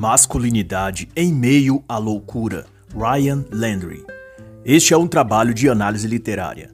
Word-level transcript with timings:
Masculinidade 0.00 1.10
em 1.14 1.30
Meio 1.30 1.84
à 1.86 1.98
Loucura, 1.98 2.64
Ryan 2.96 3.44
Landry. 3.52 4.02
Este 4.64 4.94
é 4.94 4.96
um 4.96 5.06
trabalho 5.06 5.52
de 5.52 5.68
análise 5.68 6.08
literária 6.08 6.70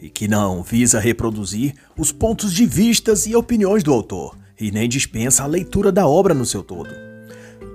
e 0.00 0.08
que 0.08 0.26
não 0.26 0.62
visa 0.62 0.98
reproduzir 0.98 1.74
os 1.98 2.10
pontos 2.10 2.50
de 2.50 2.64
vistas 2.64 3.26
e 3.26 3.36
opiniões 3.36 3.82
do 3.82 3.92
autor 3.92 4.38
e 4.58 4.70
nem 4.70 4.88
dispensa 4.88 5.42
a 5.42 5.46
leitura 5.46 5.92
da 5.92 6.06
obra 6.06 6.32
no 6.32 6.46
seu 6.46 6.62
todo. 6.62 6.88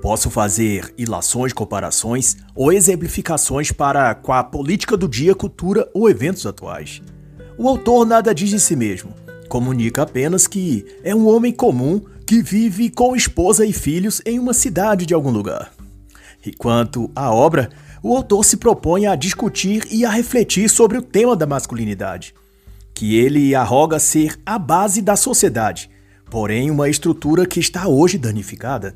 Posso 0.02 0.32
fazer 0.32 0.92
ilações, 0.98 1.54
comparações 1.54 2.36
ou 2.56 2.74
exemplificações 2.74 3.72
para 3.72 4.16
com 4.16 4.34
a 4.34 4.44
política 4.44 4.98
do 4.98 5.08
dia, 5.08 5.36
cultura 5.36 5.88
ou 5.94 6.10
eventos 6.10 6.44
atuais. 6.48 7.04
O 7.56 7.68
autor 7.68 8.04
nada 8.04 8.34
diz 8.34 8.50
de 8.50 8.60
si 8.60 8.76
mesmo, 8.76 9.14
comunica 9.48 10.02
apenas 10.02 10.48
que 10.48 10.88
é 11.04 11.14
um 11.14 11.28
homem 11.28 11.54
comum 11.54 12.02
que 12.28 12.42
vive 12.42 12.90
com 12.90 13.16
esposa 13.16 13.66
e 13.66 13.72
filhos 13.72 14.22
em 14.26 14.38
uma 14.38 14.54
cidade 14.54 15.06
de 15.06 15.14
algum 15.14 15.32
lugar. 15.32 15.72
E 16.46 16.52
quanto 16.52 17.10
à 17.16 17.32
obra, 17.32 17.70
o 18.04 18.14
autor 18.14 18.44
se 18.44 18.58
propõe 18.58 19.08
a 19.08 19.16
discutir 19.16 19.88
e 19.90 20.04
a 20.04 20.10
refletir 20.10 20.70
sobre 20.70 20.98
o 20.98 21.02
tema 21.02 21.38
da 21.38 21.48
masculinidade, 21.48 22.36
que 22.94 23.16
ele 23.16 23.56
arroga 23.56 23.98
ser 23.98 24.38
a 24.46 24.60
base 24.60 25.02
da 25.02 25.16
sociedade, 25.16 25.90
porém 26.30 26.70
uma 26.70 26.90
estrutura 26.90 27.46
que 27.46 27.62
está 27.62 27.88
hoje 27.88 28.18
danificada. 28.18 28.94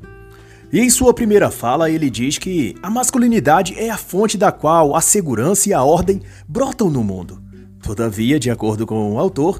E 0.70 0.78
em 0.78 0.90
sua 0.90 1.14
primeira 1.14 1.50
fala, 1.50 1.90
ele 1.90 2.10
diz 2.10 2.36
que 2.36 2.74
a 2.82 2.90
masculinidade 2.90 3.74
é 3.78 3.88
a 3.88 3.96
fonte 3.96 4.36
da 4.36 4.52
qual 4.52 4.94
a 4.94 5.00
segurança 5.00 5.70
e 5.70 5.72
a 5.72 5.82
ordem 5.82 6.20
brotam 6.46 6.90
no 6.90 7.02
mundo. 7.02 7.42
Todavia, 7.82 8.38
de 8.38 8.50
acordo 8.50 8.86
com 8.86 9.14
o 9.14 9.18
autor, 9.18 9.58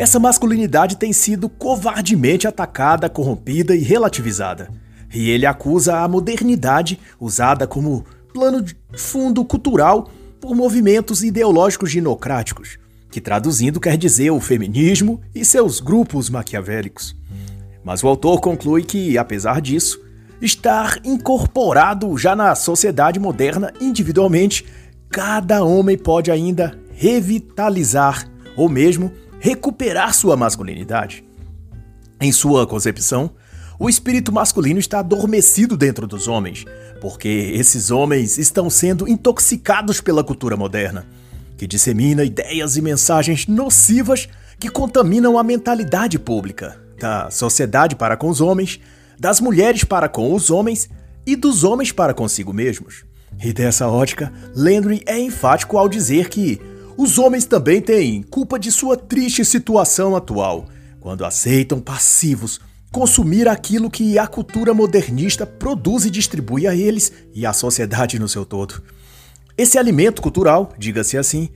essa 0.00 0.18
masculinidade 0.18 0.96
tem 0.96 1.12
sido 1.12 1.46
covardemente 1.46 2.48
atacada, 2.48 3.06
corrompida 3.06 3.76
e 3.76 3.80
relativizada. 3.80 4.70
E 5.12 5.28
ele 5.28 5.44
acusa 5.44 5.98
a 5.98 6.08
modernidade, 6.08 6.98
usada 7.20 7.66
como 7.66 8.06
plano 8.32 8.62
de 8.62 8.74
fundo 8.94 9.44
cultural 9.44 10.10
por 10.40 10.56
movimentos 10.56 11.22
ideológicos 11.22 11.90
ginocráticos, 11.90 12.78
que 13.10 13.20
traduzindo 13.20 13.78
quer 13.78 13.98
dizer 13.98 14.30
o 14.30 14.40
feminismo 14.40 15.20
e 15.34 15.44
seus 15.44 15.80
grupos 15.80 16.30
maquiavélicos. 16.30 17.14
Mas 17.84 18.02
o 18.02 18.08
autor 18.08 18.40
conclui 18.40 18.82
que, 18.84 19.18
apesar 19.18 19.60
disso, 19.60 20.00
estar 20.40 20.98
incorporado 21.04 22.16
já 22.16 22.34
na 22.34 22.54
sociedade 22.54 23.20
moderna 23.20 23.70
individualmente, 23.78 24.64
cada 25.10 25.62
homem 25.62 25.98
pode 25.98 26.30
ainda 26.30 26.74
revitalizar 26.90 28.26
ou 28.56 28.66
mesmo 28.66 29.12
recuperar 29.40 30.14
sua 30.14 30.36
masculinidade. 30.36 31.24
Em 32.20 32.30
sua 32.30 32.66
concepção, 32.66 33.30
o 33.78 33.88
espírito 33.88 34.30
masculino 34.30 34.78
está 34.78 34.98
adormecido 34.98 35.76
dentro 35.76 36.06
dos 36.06 36.28
homens, 36.28 36.66
porque 37.00 37.52
esses 37.54 37.90
homens 37.90 38.36
estão 38.36 38.68
sendo 38.68 39.08
intoxicados 39.08 40.02
pela 40.02 40.22
cultura 40.22 40.54
moderna, 40.54 41.06
que 41.56 41.66
dissemina 41.66 42.22
ideias 42.22 42.76
e 42.76 42.82
mensagens 42.82 43.46
nocivas 43.46 44.28
que 44.58 44.68
contaminam 44.68 45.38
a 45.38 45.42
mentalidade 45.42 46.18
pública, 46.18 46.78
da 46.98 47.30
sociedade 47.30 47.96
para 47.96 48.18
com 48.18 48.28
os 48.28 48.42
homens, 48.42 48.78
das 49.18 49.40
mulheres 49.40 49.82
para 49.82 50.10
com 50.10 50.34
os 50.34 50.50
homens 50.50 50.90
e 51.26 51.34
dos 51.34 51.64
homens 51.64 51.90
para 51.90 52.12
consigo 52.12 52.52
mesmos. 52.52 53.04
E 53.42 53.50
dessa 53.54 53.88
ótica, 53.88 54.30
Landry 54.54 55.02
é 55.06 55.18
enfático 55.18 55.78
ao 55.78 55.88
dizer 55.88 56.28
que 56.28 56.60
os 56.96 57.18
homens 57.18 57.44
também 57.44 57.80
têm 57.80 58.22
culpa 58.22 58.58
de 58.58 58.70
sua 58.70 58.96
triste 58.96 59.44
situação 59.44 60.14
atual, 60.14 60.66
quando 61.00 61.24
aceitam 61.24 61.80
passivos 61.80 62.60
consumir 62.92 63.48
aquilo 63.48 63.90
que 63.90 64.18
a 64.18 64.26
cultura 64.26 64.74
modernista 64.74 65.46
produz 65.46 66.04
e 66.04 66.10
distribui 66.10 66.66
a 66.66 66.74
eles 66.74 67.12
e 67.32 67.46
à 67.46 67.52
sociedade 67.52 68.18
no 68.18 68.28
seu 68.28 68.44
todo. 68.44 68.82
Esse 69.56 69.78
alimento 69.78 70.20
cultural, 70.20 70.72
diga-se 70.76 71.16
assim, 71.16 71.48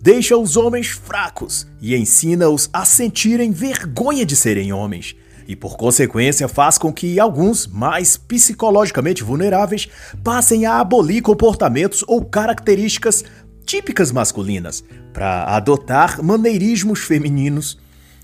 deixa 0.00 0.36
os 0.36 0.56
homens 0.56 0.88
fracos 0.88 1.66
e 1.80 1.96
ensina-os 1.96 2.68
a 2.72 2.84
sentirem 2.84 3.52
vergonha 3.52 4.26
de 4.26 4.36
serem 4.36 4.72
homens, 4.72 5.16
e 5.48 5.56
por 5.56 5.76
consequência 5.76 6.46
faz 6.46 6.76
com 6.76 6.92
que 6.92 7.18
alguns, 7.18 7.66
mais 7.66 8.16
psicologicamente 8.16 9.24
vulneráveis, 9.24 9.88
passem 10.22 10.66
a 10.66 10.78
abolir 10.78 11.22
comportamentos 11.22 12.04
ou 12.06 12.24
características 12.24 13.24
típicas 13.64 14.12
masculinas 14.12 14.84
para 15.12 15.44
adotar 15.44 16.22
maneirismos 16.22 17.00
femininos, 17.00 17.78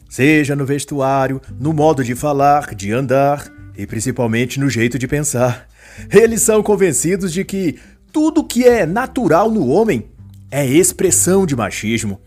seja 0.09 0.57
no 0.57 0.65
vestuário, 0.65 1.41
no 1.59 1.73
modo 1.73 2.03
de 2.03 2.15
falar, 2.15 2.75
de 2.75 2.93
andar 2.93 3.51
e 3.77 3.87
principalmente 3.87 4.59
no 4.59 4.69
jeito 4.69 4.99
de 4.99 5.07
pensar. 5.07 5.69
Eles 6.11 6.43
são 6.43 6.63
convencidos 6.63 7.33
de 7.33 7.45
que 7.45 7.79
tudo 8.13 8.45
que 8.45 8.65
é 8.65 8.87
natural 8.87 9.51
no 9.51 9.69
homem 9.69 10.07
é 10.51 10.67
expressão 10.67 11.45
de 11.45 11.55
machismo 11.55 12.21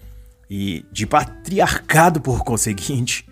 e 0.50 0.86
de 0.92 1.08
patriarcado 1.08 2.22
por 2.22 2.44
conseguinte, 2.44 3.26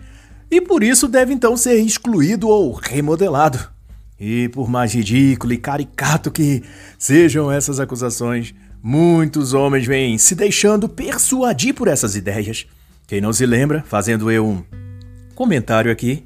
e 0.50 0.60
por 0.60 0.82
isso 0.82 1.06
deve 1.06 1.32
então 1.32 1.56
ser 1.56 1.76
excluído 1.76 2.48
ou 2.48 2.72
remodelado. 2.72 3.70
E 4.18 4.48
por 4.48 4.68
mais 4.68 4.92
ridículo 4.92 5.52
e 5.52 5.56
caricato 5.56 6.30
que 6.30 6.62
sejam 6.98 7.50
essas 7.50 7.78
acusações, 7.78 8.54
Muitos 8.82 9.52
homens 9.52 9.86
vêm 9.86 10.16
se 10.16 10.34
deixando 10.34 10.88
persuadir 10.88 11.74
por 11.74 11.86
essas 11.86 12.16
ideias. 12.16 12.66
Quem 13.06 13.20
não 13.20 13.32
se 13.32 13.44
lembra, 13.44 13.84
fazendo 13.86 14.30
eu 14.30 14.46
um 14.46 14.64
comentário 15.34 15.92
aqui, 15.92 16.24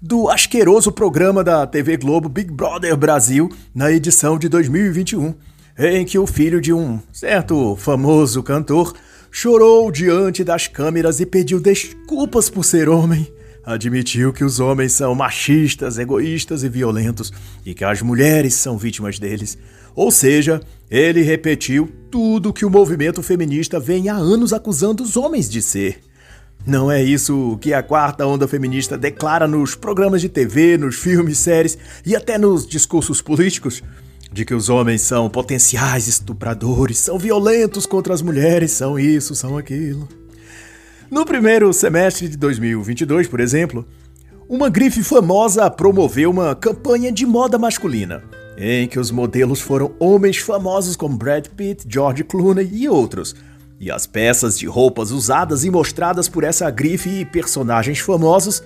do 0.00 0.28
asqueroso 0.28 0.92
programa 0.92 1.42
da 1.42 1.66
TV 1.66 1.96
Globo 1.96 2.28
Big 2.28 2.52
Brother 2.52 2.96
Brasil 2.96 3.50
na 3.74 3.90
edição 3.90 4.38
de 4.38 4.48
2021, 4.48 5.34
em 5.78 6.04
que 6.04 6.18
o 6.18 6.26
filho 6.26 6.60
de 6.60 6.72
um 6.72 7.00
certo 7.12 7.74
famoso 7.76 8.40
cantor 8.42 8.94
chorou 9.30 9.90
diante 9.90 10.44
das 10.44 10.68
câmeras 10.68 11.18
e 11.18 11.26
pediu 11.26 11.58
desculpas 11.58 12.48
por 12.48 12.64
ser 12.64 12.88
homem. 12.88 13.26
Admitiu 13.64 14.32
que 14.32 14.44
os 14.44 14.58
homens 14.58 14.92
são 14.92 15.14
machistas, 15.14 15.98
egoístas 15.98 16.62
e 16.62 16.68
violentos 16.68 17.32
e 17.64 17.74
que 17.74 17.84
as 17.84 18.00
mulheres 18.00 18.54
são 18.54 18.78
vítimas 18.78 19.18
deles. 19.18 19.58
Ou 19.94 20.10
seja, 20.10 20.60
ele 20.90 21.22
repetiu 21.22 21.88
tudo 22.10 22.52
que 22.52 22.64
o 22.64 22.70
movimento 22.70 23.22
feminista 23.22 23.78
vem 23.78 24.08
há 24.08 24.14
anos 24.14 24.52
acusando 24.52 25.02
os 25.02 25.16
homens 25.16 25.48
de 25.48 25.62
ser. 25.62 26.00
Não 26.66 26.90
é 26.90 27.02
isso 27.02 27.56
que 27.60 27.72
a 27.72 27.82
quarta 27.82 28.26
onda 28.26 28.46
feminista 28.46 28.98
declara 28.98 29.46
nos 29.46 29.74
programas 29.74 30.20
de 30.20 30.28
TV, 30.28 30.76
nos 30.76 30.96
filmes, 30.96 31.38
séries 31.38 31.78
e 32.04 32.14
até 32.14 32.36
nos 32.36 32.66
discursos 32.66 33.22
políticos? 33.22 33.82
De 34.32 34.44
que 34.44 34.54
os 34.54 34.68
homens 34.68 35.00
são 35.00 35.30
potenciais 35.30 36.06
estupradores, 36.06 36.98
são 36.98 37.18
violentos 37.18 37.86
contra 37.86 38.12
as 38.12 38.20
mulheres, 38.20 38.72
são 38.72 38.98
isso, 38.98 39.34
são 39.34 39.56
aquilo. 39.56 40.08
No 41.10 41.24
primeiro 41.24 41.72
semestre 41.72 42.28
de 42.28 42.36
2022, 42.36 43.26
por 43.26 43.40
exemplo, 43.40 43.86
uma 44.48 44.68
grife 44.68 45.02
famosa 45.02 45.68
promoveu 45.70 46.30
uma 46.30 46.54
campanha 46.54 47.10
de 47.10 47.24
moda 47.24 47.58
masculina 47.58 48.22
em 48.62 48.86
que 48.86 49.00
os 49.00 49.10
modelos 49.10 49.58
foram 49.58 49.94
homens 49.98 50.36
famosos 50.36 50.94
como 50.94 51.16
Brad 51.16 51.46
Pitt, 51.46 51.86
George 51.88 52.22
Clooney 52.22 52.68
e 52.70 52.86
outros. 52.90 53.34
E 53.80 53.90
as 53.90 54.06
peças 54.06 54.58
de 54.58 54.66
roupas 54.66 55.10
usadas 55.10 55.64
e 55.64 55.70
mostradas 55.70 56.28
por 56.28 56.44
essa 56.44 56.70
grife 56.70 57.08
e 57.08 57.24
personagens 57.24 58.00
famosos 58.00 58.62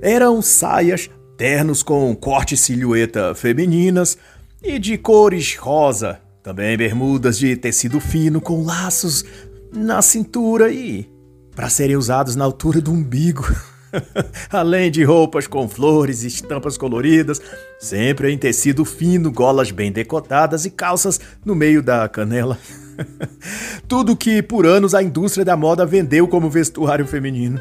eram 0.00 0.40
saias, 0.40 1.10
ternos 1.36 1.82
com 1.82 2.16
corte 2.16 2.56
silhueta 2.56 3.34
femininas 3.34 4.16
e 4.62 4.78
de 4.78 4.96
cores 4.96 5.56
rosa, 5.56 6.18
também 6.42 6.74
bermudas 6.78 7.36
de 7.36 7.54
tecido 7.54 8.00
fino 8.00 8.40
com 8.40 8.64
laços 8.64 9.26
na 9.70 10.00
cintura 10.00 10.72
e 10.72 11.06
para 11.54 11.68
serem 11.68 11.96
usados 11.96 12.34
na 12.34 12.44
altura 12.46 12.80
do 12.80 12.92
umbigo. 12.92 13.44
Além 14.50 14.90
de 14.90 15.04
roupas 15.04 15.46
com 15.46 15.68
flores 15.68 16.22
e 16.22 16.28
estampas 16.28 16.76
coloridas, 16.76 17.40
sempre 17.78 18.32
em 18.32 18.38
tecido 18.38 18.84
fino, 18.84 19.30
golas 19.30 19.70
bem 19.70 19.92
decotadas 19.92 20.64
e 20.64 20.70
calças 20.70 21.20
no 21.44 21.54
meio 21.54 21.82
da 21.82 22.08
canela. 22.08 22.58
Tudo 23.88 24.16
que 24.16 24.42
por 24.42 24.66
anos 24.66 24.94
a 24.94 25.02
indústria 25.02 25.44
da 25.44 25.56
moda 25.56 25.84
vendeu 25.84 26.28
como 26.28 26.50
vestuário 26.50 27.06
feminino. 27.06 27.60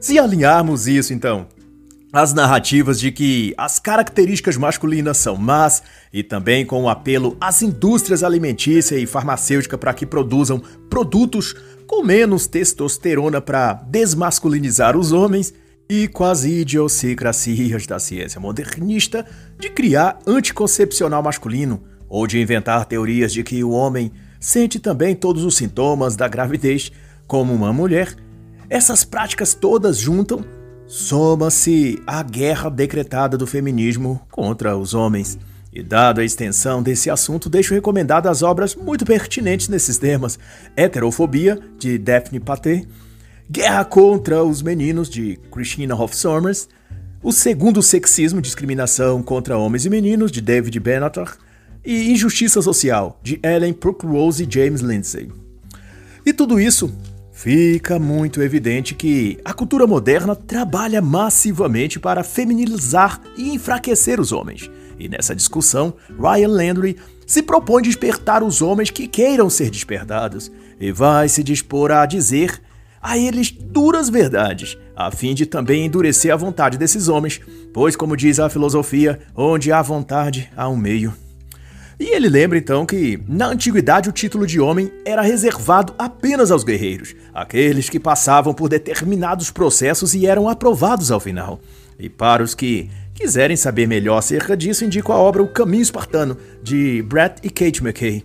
Se 0.00 0.18
alinharmos 0.18 0.86
isso, 0.86 1.12
então, 1.12 1.46
as 2.12 2.32
narrativas 2.32 2.98
de 2.98 3.12
que 3.12 3.54
as 3.56 3.78
características 3.78 4.56
masculinas 4.56 5.18
são 5.18 5.36
más 5.36 5.82
e 6.12 6.22
também 6.22 6.64
com 6.66 6.84
o 6.84 6.88
apelo 6.88 7.36
às 7.40 7.62
indústrias 7.62 8.24
alimentícia 8.24 8.96
e 8.96 9.06
farmacêutica 9.06 9.78
para 9.78 9.94
que 9.94 10.06
produzam 10.06 10.60
produtos 10.88 11.54
com 11.86 12.02
menos 12.02 12.46
testosterona 12.46 13.40
para 13.40 13.74
desmasculinizar 13.74 14.96
os 14.96 15.12
homens 15.12 15.52
e 15.90 16.06
com 16.06 16.22
as 16.22 16.44
idiosincrasias 16.44 17.84
da 17.84 17.98
ciência 17.98 18.40
modernista 18.40 19.26
de 19.58 19.68
criar 19.68 20.20
anticoncepcional 20.24 21.20
masculino 21.20 21.82
ou 22.08 22.28
de 22.28 22.40
inventar 22.40 22.84
teorias 22.84 23.32
de 23.32 23.42
que 23.42 23.64
o 23.64 23.70
homem 23.70 24.12
sente 24.38 24.78
também 24.78 25.16
todos 25.16 25.42
os 25.44 25.56
sintomas 25.56 26.14
da 26.14 26.28
gravidez 26.28 26.92
como 27.26 27.52
uma 27.52 27.72
mulher, 27.72 28.14
essas 28.68 29.02
práticas 29.02 29.52
todas 29.52 29.98
juntam 29.98 30.44
soma-se 30.86 32.00
a 32.06 32.22
guerra 32.22 32.70
decretada 32.70 33.36
do 33.36 33.46
feminismo 33.46 34.20
contra 34.30 34.76
os 34.76 34.94
homens. 34.94 35.38
E 35.72 35.82
dada 35.82 36.20
a 36.20 36.24
extensão 36.24 36.82
desse 36.82 37.10
assunto, 37.10 37.48
deixo 37.48 37.74
recomendado 37.74 38.28
as 38.28 38.42
obras 38.42 38.76
muito 38.76 39.04
pertinentes 39.04 39.68
nesses 39.68 39.98
temas: 39.98 40.36
Heterofobia, 40.76 41.60
de 41.78 41.96
Daphne 41.96 42.40
Paté, 42.40 42.84
Guerra 43.52 43.84
contra 43.84 44.44
os 44.44 44.62
Meninos, 44.62 45.10
de 45.10 45.36
Christina 45.50 45.96
Hoff 45.96 46.14
Sommers, 46.14 46.68
O 47.20 47.32
Segundo 47.32 47.82
Sexismo, 47.82 48.40
Discriminação 48.40 49.24
contra 49.24 49.58
Homens 49.58 49.84
e 49.84 49.90
Meninos, 49.90 50.30
de 50.30 50.40
David 50.40 50.78
Benatar, 50.78 51.36
e 51.84 52.12
Injustiça 52.12 52.62
Social, 52.62 53.18
de 53.24 53.40
Ellen 53.42 53.76
Rose 54.04 54.44
e 54.44 54.48
James 54.48 54.82
Lindsay. 54.82 55.32
E 56.24 56.32
tudo 56.32 56.60
isso 56.60 56.94
fica 57.32 57.98
muito 57.98 58.40
evidente 58.40 58.94
que 58.94 59.40
a 59.44 59.52
cultura 59.52 59.84
moderna 59.84 60.36
trabalha 60.36 61.02
massivamente 61.02 61.98
para 61.98 62.22
feminilizar 62.22 63.20
e 63.36 63.52
enfraquecer 63.52 64.20
os 64.20 64.30
homens. 64.30 64.70
E 64.96 65.08
nessa 65.08 65.34
discussão, 65.34 65.92
Ryan 66.16 66.48
Landry 66.50 66.96
se 67.26 67.42
propõe 67.42 67.82
despertar 67.82 68.44
os 68.44 68.62
homens 68.62 68.90
que 68.90 69.08
queiram 69.08 69.50
ser 69.50 69.70
despertados 69.70 70.52
e 70.78 70.92
vai 70.92 71.28
se 71.28 71.42
dispor 71.42 71.90
a 71.90 72.06
dizer 72.06 72.69
a 73.02 73.16
eles 73.16 73.50
duras 73.50 74.10
verdades, 74.10 74.76
a 74.94 75.10
fim 75.10 75.34
de 75.34 75.46
também 75.46 75.86
endurecer 75.86 76.32
a 76.32 76.36
vontade 76.36 76.76
desses 76.76 77.08
homens, 77.08 77.40
pois, 77.72 77.96
como 77.96 78.16
diz 78.16 78.38
a 78.38 78.50
filosofia, 78.50 79.20
onde 79.34 79.72
há 79.72 79.80
vontade, 79.80 80.50
há 80.56 80.68
um 80.68 80.76
meio. 80.76 81.14
E 81.98 82.14
ele 82.14 82.28
lembra 82.30 82.56
então 82.56 82.86
que, 82.86 83.20
na 83.28 83.48
antiguidade, 83.48 84.08
o 84.08 84.12
título 84.12 84.46
de 84.46 84.58
homem 84.58 84.90
era 85.04 85.20
reservado 85.20 85.94
apenas 85.98 86.50
aos 86.50 86.64
guerreiros, 86.64 87.14
aqueles 87.34 87.90
que 87.90 88.00
passavam 88.00 88.54
por 88.54 88.68
determinados 88.70 89.50
processos 89.50 90.14
e 90.14 90.26
eram 90.26 90.48
aprovados 90.48 91.10
ao 91.10 91.20
final. 91.20 91.60
E 91.98 92.08
para 92.08 92.42
os 92.42 92.54
que 92.54 92.90
quiserem 93.14 93.54
saber 93.54 93.86
melhor 93.86 94.16
acerca 94.16 94.56
disso, 94.56 94.82
indico 94.82 95.12
a 95.12 95.18
obra 95.18 95.42
O 95.42 95.48
Caminho 95.48 95.82
Espartano, 95.82 96.38
de 96.62 97.02
Brett 97.02 97.36
e 97.42 97.50
Kate 97.50 97.82
McKay. 97.82 98.24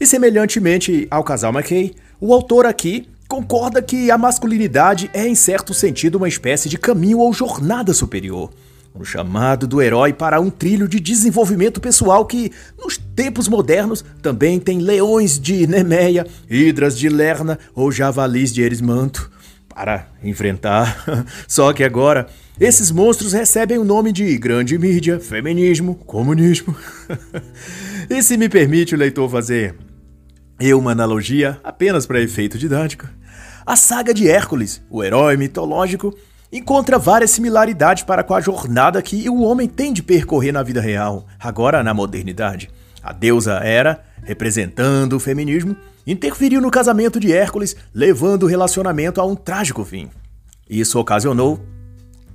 E 0.00 0.06
semelhantemente 0.06 1.06
ao 1.10 1.22
casal 1.22 1.52
McKay, 1.52 1.94
o 2.18 2.32
autor 2.32 2.64
aqui 2.64 3.06
concorda 3.28 3.82
que 3.82 4.10
a 4.10 4.18
masculinidade 4.18 5.10
é, 5.12 5.26
em 5.26 5.34
certo 5.34 5.74
sentido, 5.74 6.16
uma 6.16 6.28
espécie 6.28 6.68
de 6.68 6.78
caminho 6.78 7.18
ou 7.18 7.32
jornada 7.32 7.92
superior 7.92 8.50
um 8.98 9.04
chamado 9.04 9.66
do 9.66 9.82
herói 9.82 10.12
para 10.12 10.40
um 10.40 10.50
trilho 10.50 10.88
de 10.88 10.98
desenvolvimento 10.98 11.80
pessoal 11.80 12.24
que, 12.24 12.50
nos 12.78 12.96
tempos 12.96 13.48
modernos, 13.48 14.04
também 14.22 14.58
tem 14.58 14.78
leões 14.78 15.38
de 15.38 15.66
Nemeia, 15.66 16.26
hidras 16.48 16.98
de 16.98 17.08
Lerna 17.08 17.58
ou 17.74 17.92
javalis 17.92 18.52
de 18.52 18.62
Erismanto 18.62 19.30
para 19.68 20.08
enfrentar. 20.24 21.04
Só 21.46 21.72
que 21.72 21.84
agora, 21.84 22.26
esses 22.58 22.90
monstros 22.90 23.32
recebem 23.32 23.78
o 23.78 23.84
nome 23.84 24.12
de 24.12 24.38
grande 24.38 24.78
mídia, 24.78 25.20
feminismo, 25.20 25.94
comunismo. 25.94 26.74
e 28.08 28.22
se 28.22 28.36
me 28.38 28.48
permite 28.48 28.94
o 28.94 28.98
leitor 28.98 29.30
fazer 29.30 29.74
eu 30.58 30.78
uma 30.78 30.92
analogia 30.92 31.60
apenas 31.62 32.06
para 32.06 32.20
efeito 32.20 32.58
didático, 32.58 33.06
a 33.64 33.76
saga 33.76 34.14
de 34.14 34.28
Hércules, 34.28 34.82
o 34.88 35.02
herói 35.02 35.36
mitológico, 35.36 36.16
encontra 36.52 36.98
várias 36.98 37.32
similaridades 37.32 38.04
para 38.04 38.22
com 38.22 38.34
a 38.34 38.40
jornada 38.40 39.02
que 39.02 39.28
o 39.28 39.42
homem 39.42 39.68
tem 39.68 39.92
de 39.92 40.02
percorrer 40.02 40.52
na 40.52 40.62
vida 40.62 40.80
real, 40.80 41.26
agora 41.38 41.82
na 41.82 41.92
modernidade. 41.92 42.70
A 43.02 43.12
deusa 43.12 43.60
Hera, 43.62 44.02
representando 44.22 45.14
o 45.14 45.20
feminismo, 45.20 45.76
interferiu 46.06 46.60
no 46.60 46.70
casamento 46.70 47.20
de 47.20 47.32
Hércules, 47.32 47.76
levando 47.92 48.44
o 48.44 48.46
relacionamento 48.46 49.20
a 49.20 49.26
um 49.26 49.34
trágico 49.34 49.84
fim. 49.84 50.08
Isso 50.68 50.98
ocasionou 50.98 51.60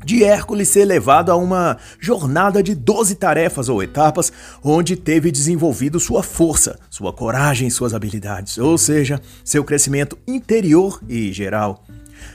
de 0.04 0.24
Hércules 0.24 0.70
ser 0.70 0.86
levado 0.86 1.32
a 1.32 1.36
uma 1.36 1.78
jornada 2.00 2.62
de 2.62 2.76
12 2.76 3.16
tarefas 3.16 3.70
ou 3.70 3.82
etapas, 3.82 4.32
onde 4.64 4.96
teve 4.96 5.32
desenvolvido 5.32 6.00
sua 6.00 6.24
força, 6.24 6.80
sua 6.90 7.14
coragem 7.14 7.68
e 7.68 7.72
suas 7.72 7.94
habilidades, 7.94 8.58
ou 8.58 8.78
seja, 8.78 9.22
seu 9.44 9.64
crescimento 9.64 10.18
interior 10.28 11.02
e 11.08 11.32
geral. 11.32 11.84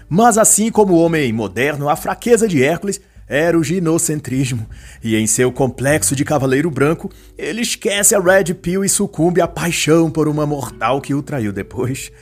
Mas 0.08 0.38
assim 0.38 0.70
como 0.70 0.94
o 0.94 0.98
homem 1.00 1.32
moderno, 1.32 1.88
a 1.88 1.96
fraqueza 1.96 2.46
de 2.46 2.62
Hércules 2.62 3.00
era 3.28 3.58
o 3.58 3.64
ginocentrismo, 3.64 4.66
e 5.02 5.16
em 5.16 5.26
seu 5.26 5.50
complexo 5.50 6.14
de 6.14 6.24
cavaleiro 6.24 6.70
branco, 6.70 7.10
ele 7.36 7.60
esquece 7.60 8.14
a 8.14 8.20
Red 8.20 8.54
Pill 8.54 8.84
e 8.84 8.88
sucumbe 8.88 9.40
à 9.40 9.48
paixão 9.48 10.10
por 10.10 10.28
uma 10.28 10.46
mortal 10.46 11.00
que 11.00 11.12
o 11.12 11.22
traiu 11.22 11.52
depois. 11.52 12.12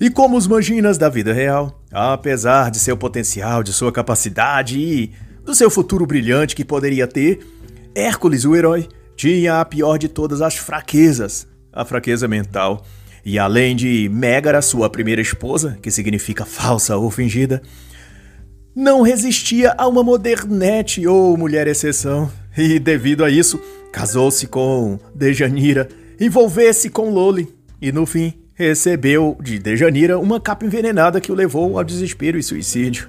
E 0.00 0.08
como 0.08 0.38
os 0.38 0.46
manginas 0.46 0.96
da 0.96 1.10
vida 1.10 1.30
real, 1.30 1.78
apesar 1.92 2.70
de 2.70 2.78
seu 2.78 2.96
potencial, 2.96 3.62
de 3.62 3.70
sua 3.70 3.92
capacidade 3.92 4.78
e 4.78 5.12
do 5.44 5.54
seu 5.54 5.70
futuro 5.70 6.06
brilhante 6.06 6.56
que 6.56 6.64
poderia 6.64 7.06
ter, 7.06 7.40
Hércules, 7.94 8.46
o 8.46 8.56
herói, 8.56 8.88
tinha 9.14 9.60
a 9.60 9.64
pior 9.64 9.98
de 9.98 10.08
todas 10.08 10.40
as 10.40 10.56
fraquezas, 10.56 11.46
a 11.70 11.84
fraqueza 11.84 12.26
mental. 12.26 12.82
E 13.22 13.38
além 13.38 13.76
de 13.76 14.08
Megara, 14.08 14.62
sua 14.62 14.88
primeira 14.88 15.20
esposa, 15.20 15.78
que 15.82 15.90
significa 15.90 16.46
falsa 16.46 16.96
ou 16.96 17.10
fingida, 17.10 17.60
não 18.74 19.02
resistia 19.02 19.74
a 19.76 19.86
uma 19.86 20.02
modernete 20.02 21.06
ou 21.06 21.36
mulher 21.36 21.66
exceção. 21.66 22.32
E 22.56 22.78
devido 22.78 23.22
a 23.22 23.28
isso, 23.28 23.60
casou-se 23.92 24.46
com 24.46 24.98
Dejanira, 25.14 25.86
envolveu-se 26.18 26.88
com 26.88 27.10
Loli 27.10 27.54
e 27.82 27.92
no 27.92 28.06
fim 28.06 28.32
recebeu 28.60 29.38
de 29.40 29.58
Dejanira 29.58 30.18
uma 30.18 30.38
capa 30.38 30.66
envenenada 30.66 31.20
que 31.20 31.32
o 31.32 31.34
levou 31.34 31.78
ao 31.78 31.84
desespero 31.84 32.38
e 32.38 32.42
suicídio. 32.42 33.08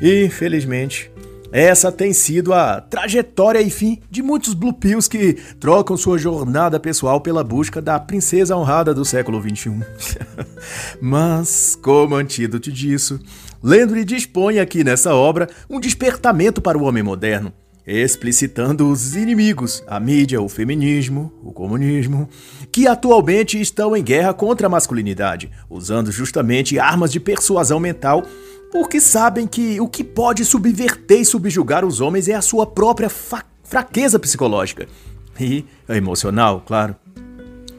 Infelizmente, 0.00 1.10
essa 1.50 1.90
tem 1.90 2.12
sido 2.12 2.52
a 2.52 2.80
trajetória 2.80 3.60
e 3.60 3.68
fim 3.68 4.00
de 4.08 4.22
muitos 4.22 4.54
Blue 4.54 4.72
Pills 4.72 5.08
que 5.08 5.34
trocam 5.58 5.96
sua 5.96 6.18
jornada 6.18 6.78
pessoal 6.78 7.20
pela 7.20 7.42
busca 7.42 7.82
da 7.82 7.98
princesa 7.98 8.56
honrada 8.56 8.94
do 8.94 9.04
século 9.04 9.42
XXI. 9.42 9.80
Mas, 11.00 11.76
como 11.82 12.14
antídoto 12.14 12.70
disso, 12.70 13.18
Landry 13.62 14.04
dispõe 14.04 14.60
aqui 14.60 14.84
nessa 14.84 15.14
obra 15.14 15.48
um 15.68 15.80
despertamento 15.80 16.60
para 16.60 16.78
o 16.78 16.84
homem 16.84 17.02
moderno, 17.02 17.52
explicitando 17.86 18.90
os 18.90 19.14
inimigos, 19.14 19.84
a 19.86 20.00
mídia, 20.00 20.42
o 20.42 20.48
feminismo, 20.48 21.32
o 21.42 21.52
comunismo, 21.52 22.28
que 22.72 22.88
atualmente 22.88 23.60
estão 23.60 23.96
em 23.96 24.02
guerra 24.02 24.34
contra 24.34 24.66
a 24.66 24.70
masculinidade, 24.70 25.50
usando 25.70 26.10
justamente 26.10 26.78
armas 26.78 27.12
de 27.12 27.20
persuasão 27.20 27.78
mental 27.78 28.24
porque 28.70 29.00
sabem 29.00 29.46
que 29.46 29.80
o 29.80 29.88
que 29.88 30.04
pode 30.04 30.44
subverter 30.44 31.20
e 31.20 31.24
subjugar 31.24 31.84
os 31.84 32.00
homens 32.00 32.28
é 32.28 32.34
a 32.34 32.42
sua 32.42 32.66
própria 32.66 33.08
fraqueza 33.08 34.18
psicológica 34.18 34.86
e 35.40 35.64
emocional, 35.88 36.62
claro. 36.66 36.96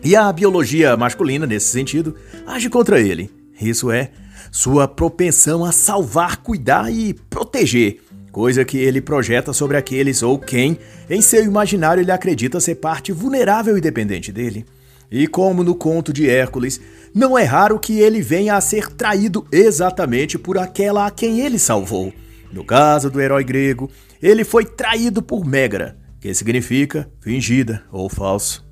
E 0.04 0.16
a 0.16 0.32
biologia 0.32 0.96
masculina, 0.96 1.46
nesse 1.46 1.68
sentido, 1.68 2.16
age 2.46 2.70
contra 2.70 3.00
ele. 3.00 3.30
Isso 3.60 3.92
é, 3.92 4.12
sua 4.52 4.88
propensão 4.88 5.66
a 5.66 5.72
salvar, 5.72 6.38
cuidar 6.38 6.92
e 6.92 7.14
proteger, 7.14 8.02
coisa 8.38 8.64
que 8.64 8.78
ele 8.78 9.02
projeta 9.02 9.52
sobre 9.52 9.78
aqueles 9.78 10.22
ou 10.22 10.38
quem, 10.38 10.78
em 11.10 11.24
seu 11.24 11.44
imaginário, 11.44 12.04
ele 12.04 12.12
acredita 12.12 12.60
ser 12.60 12.76
parte 12.76 13.12
vulnerável 13.12 13.76
e 13.76 13.82
dependente 13.82 14.32
dele. 14.32 14.64
E 15.10 15.26
como 15.26 15.64
no 15.64 15.74
conto 15.74 16.14
de 16.14 16.30
Hércules, 16.30 16.80
não 17.16 17.36
é 17.36 17.44
raro 17.44 17.80
que 17.80 18.00
ele 18.00 18.22
venha 18.22 18.56
a 18.56 18.62
ser 18.62 18.92
traído 18.92 19.48
exatamente 19.52 20.38
por 20.38 20.60
aquela 20.60 21.08
a 21.08 21.10
quem 21.10 21.40
ele 21.40 21.58
salvou. 21.58 22.14
No 22.54 22.64
caso 22.64 23.10
do 23.10 23.20
herói 23.20 23.44
grego, 23.44 23.90
ele 24.22 24.44
foi 24.44 24.66
traído 24.66 25.20
por 25.24 25.44
Megara, 25.44 25.98
que 26.22 26.32
significa 26.32 27.10
fingida 27.20 27.86
ou 27.92 28.08
falso. 28.08 28.64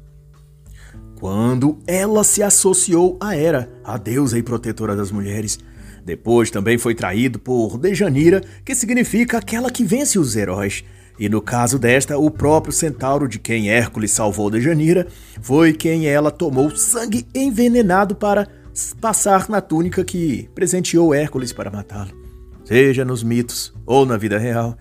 Quando 1.20 1.80
ela 1.88 2.24
se 2.24 2.44
associou 2.44 3.18
a 3.20 3.36
Hera, 3.36 3.68
a 3.84 3.98
deusa 3.98 4.38
e 4.38 4.44
protetora 4.44 4.96
das 4.96 5.10
mulheres, 5.10 5.58
depois 6.06 6.52
também 6.52 6.78
foi 6.78 6.94
traído 6.94 7.40
por 7.40 7.80
Dejanira, 7.80 8.44
que 8.64 8.76
significa 8.76 9.40
aquela 9.40 9.72
que 9.72 9.84
vence 9.84 10.20
os 10.20 10.36
heróis. 10.36 10.84
E 11.18 11.28
no 11.28 11.42
caso 11.42 11.80
desta, 11.80 12.16
o 12.16 12.30
próprio 12.30 12.72
centauro 12.72 13.28
de 13.28 13.40
quem 13.40 13.70
Hércules 13.70 14.12
salvou 14.12 14.52
Dejanira 14.52 15.08
foi 15.42 15.74
quem 15.74 16.06
ela 16.06 16.30
tomou 16.30 16.70
sangue 16.76 17.26
envenenado 17.34 18.16
para 18.16 18.48
passar 19.02 19.50
na 19.50 19.62
túnica 19.62 20.04
que 20.04 20.48
presenteou 20.54 21.12
Hércules 21.12 21.52
para 21.52 21.72
matá-lo. 21.72 22.12
Seja 22.66 23.04
nos 23.04 23.24
mitos 23.24 23.74
ou 23.84 24.06
na 24.06 24.16
vida 24.18 24.38
real, 24.38 24.78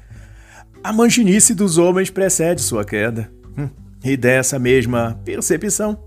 a 0.83 0.93
manginice 0.93 1.55
dos 1.55 1.79
homens 1.79 2.11
precede 2.11 2.61
sua 2.61 2.85
queda. 2.85 3.31
Hum, 3.57 3.71
e 4.05 4.15
dessa 4.15 4.59
mesma 4.59 5.19
percepção, 5.25 5.99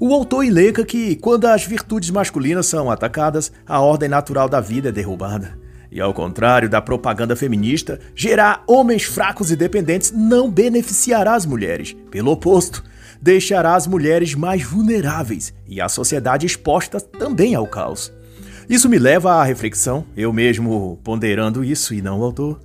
o 0.00 0.14
autor 0.14 0.44
elenca 0.44 0.84
que, 0.84 1.16
quando 1.16 1.46
as 1.46 1.64
virtudes 1.64 2.10
masculinas 2.10 2.66
são 2.66 2.90
atacadas, 2.90 3.50
a 3.66 3.80
ordem 3.80 4.08
natural 4.08 4.48
da 4.48 4.60
vida 4.60 4.90
é 4.90 4.92
derrubada. 4.92 5.58
E 5.90 6.00
ao 6.00 6.14
contrário 6.14 6.68
da 6.68 6.80
propaganda 6.80 7.34
feminista, 7.34 7.98
gerar 8.14 8.62
homens 8.66 9.04
fracos 9.04 9.50
e 9.50 9.56
dependentes 9.56 10.12
não 10.12 10.50
beneficiará 10.50 11.34
as 11.34 11.46
mulheres. 11.46 11.96
Pelo 12.10 12.30
oposto, 12.30 12.84
deixará 13.20 13.74
as 13.74 13.86
mulheres 13.86 14.34
mais 14.34 14.62
vulneráveis 14.62 15.52
e 15.66 15.80
a 15.80 15.88
sociedade 15.88 16.46
exposta 16.46 17.00
também 17.00 17.54
ao 17.54 17.66
caos. 17.66 18.12
Isso 18.68 18.88
me 18.88 18.98
leva 18.98 19.32
à 19.32 19.44
reflexão, 19.44 20.04
eu 20.16 20.32
mesmo 20.32 21.00
ponderando 21.02 21.64
isso 21.64 21.94
e 21.94 22.02
não 22.02 22.20
o 22.20 22.24
autor, 22.24 22.60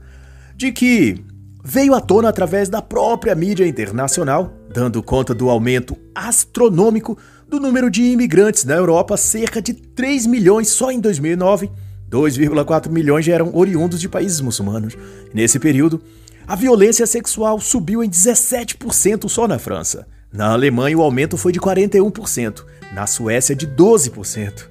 de 0.55 0.71
que 0.71 1.23
veio 1.63 1.95
à 1.95 2.01
tona 2.01 2.27
através 2.27 2.67
da 2.67 2.81
própria 2.81 3.33
mídia 3.33 3.65
internacional, 3.65 4.53
dando 4.73 5.03
conta 5.03 5.33
do 5.33 5.49
aumento 5.49 5.95
astronômico 6.15 7.17
do 7.47 7.59
número 7.59 7.91
de 7.91 8.01
imigrantes 8.01 8.65
na 8.65 8.73
Europa, 8.73 9.15
cerca 9.15 9.61
de 9.61 9.73
3 9.73 10.25
milhões 10.25 10.69
só 10.69 10.91
em 10.91 10.99
2009. 10.99 11.69
2,4 12.09 12.89
milhões 12.89 13.27
eram 13.27 13.55
oriundos 13.55 13.99
de 13.99 14.09
países 14.09 14.41
muçulmanos. 14.41 14.97
Nesse 15.33 15.59
período, 15.59 16.01
a 16.47 16.55
violência 16.55 17.05
sexual 17.05 17.59
subiu 17.59 18.03
em 18.03 18.09
17% 18.09 19.29
só 19.29 19.47
na 19.47 19.59
França. 19.59 20.07
Na 20.31 20.51
Alemanha, 20.51 20.97
o 20.97 21.01
aumento 21.03 21.37
foi 21.37 21.51
de 21.51 21.59
41%, 21.59 22.63
na 22.93 23.05
Suécia, 23.05 23.55
de 23.55 23.67
12%. 23.67 24.67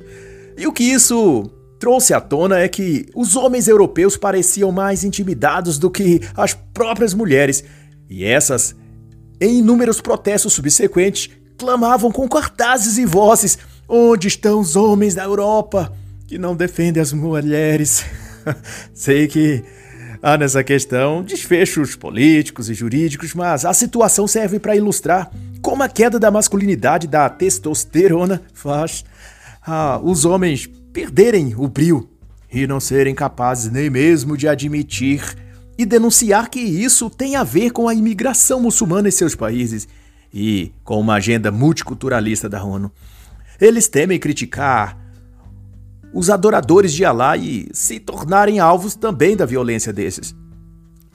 E 0.59 0.67
o 0.67 0.73
que 0.73 0.83
isso 0.83 1.49
trouxe 1.79 2.13
à 2.13 2.21
tona 2.21 2.59
é 2.59 2.69
que 2.69 3.07
os 3.15 3.37
homens 3.37 3.69
europeus 3.69 4.17
pareciam 4.17 4.73
mais 4.73 5.05
intimidados 5.05 5.79
do 5.79 5.91
que 5.91 6.21
as 6.37 6.55
próprias 6.55 7.15
mulheres, 7.15 7.65
e 8.09 8.25
essas, 8.25 8.75
em 9.43 9.59
inúmeros 9.59 10.01
protestos 10.01 10.53
subsequentes, 10.53 11.29
clamavam 11.59 12.13
com 12.13 12.29
cartazes 12.29 12.97
e 12.97 13.05
vozes: 13.05 13.59
Onde 13.89 14.29
estão 14.29 14.61
os 14.61 14.77
homens 14.77 15.17
da 15.17 15.25
Europa 15.25 15.93
que 16.29 16.39
não 16.39 16.55
defendem 16.55 17.03
as 17.03 17.13
mulheres? 17.13 18.05
Sei 18.95 19.27
que 19.27 19.65
há 20.23 20.39
nessa 20.39 20.63
questão 20.63 21.25
desfechos 21.25 21.97
políticos 21.97 22.71
e 22.71 22.75
jurídicos, 22.75 23.35
mas 23.35 23.65
a 23.65 23.75
situação 23.75 24.29
serve 24.29 24.61
para 24.61 24.77
ilustrar 24.77 25.29
como 25.61 25.83
a 25.83 25.89
queda 25.89 26.21
da 26.21 26.31
masculinidade 26.31 27.09
da 27.09 27.29
testosterona 27.29 28.41
faz 28.55 29.05
ah, 29.67 30.01
os 30.03 30.25
homens 30.25 30.69
perderem 30.93 31.55
o 31.57 31.67
brio 31.67 32.09
e 32.53 32.67
não 32.67 32.79
serem 32.79 33.15
capazes 33.15 33.73
nem 33.73 33.91
mesmo 33.91 34.37
de 34.37 34.47
admitir 34.47 35.37
e 35.77 35.87
denunciar 35.87 36.49
que 36.49 36.61
isso 36.61 37.09
tem 37.09 37.37
a 37.37 37.45
ver 37.45 37.71
com 37.71 37.89
a 37.89 37.95
imigração 37.95 38.61
muçulmana 38.61 39.09
em 39.09 39.13
seus 39.13 39.35
países 39.35 39.89
e 40.33 40.73
com 40.85 41.01
uma 41.01 41.15
agenda 41.15 41.51
multiculturalista 41.51 42.49
da 42.49 42.63
ONU. 42.63 42.91
Eles 43.61 43.89
temem 43.89 44.19
criticar 44.19 44.99
os 46.13 46.29
adoradores 46.29 46.93
de 46.93 47.05
Alá 47.05 47.37
e 47.37 47.69
se 47.73 47.99
tornarem 47.99 48.59
alvos 48.59 48.95
também 48.95 49.37
da 49.37 49.47
violência 49.47 49.93
desses. 49.93 50.35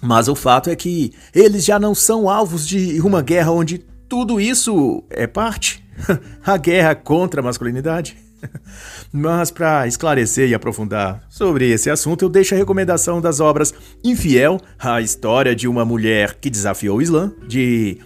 Mas 0.02 0.28
o 0.28 0.36
fato 0.36 0.70
é 0.70 0.76
que 0.76 1.12
eles 1.34 1.66
já 1.66 1.80
não 1.80 1.94
são 1.94 2.30
alvos 2.30 2.68
de 2.68 3.00
uma 3.02 3.22
guerra 3.22 3.52
onde 3.52 3.80
tudo 4.08 4.40
isso 4.40 5.04
é 5.10 5.28
parte 5.28 5.84
a 6.46 6.58
guerra 6.58 6.96
contra 6.96 7.42
a 7.42 7.44
masculinidade. 7.44 8.18
Mas 9.12 9.52
para 9.52 9.88
esclarecer 9.88 10.50
e 10.50 10.54
aprofundar 10.54 11.26
sobre 11.30 11.70
esse 11.70 11.90
assunto, 11.90 12.24
eu 12.24 12.30
deixo 12.30 12.56
a 12.56 12.58
recomendação 12.58 13.22
das 13.22 13.40
obras 13.40 13.74
Infiel, 14.04 14.60
a 14.78 15.02
história 15.02 15.56
de 15.56 15.68
uma 15.68 15.86
mulher 15.86 16.38
que 16.40 16.50
desafiou 16.50 16.98
o 16.98 17.02
Islã, 17.02 17.32
de 17.48 18.00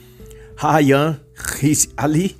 Hayyan 0.57 1.19
Ali, 1.97 2.35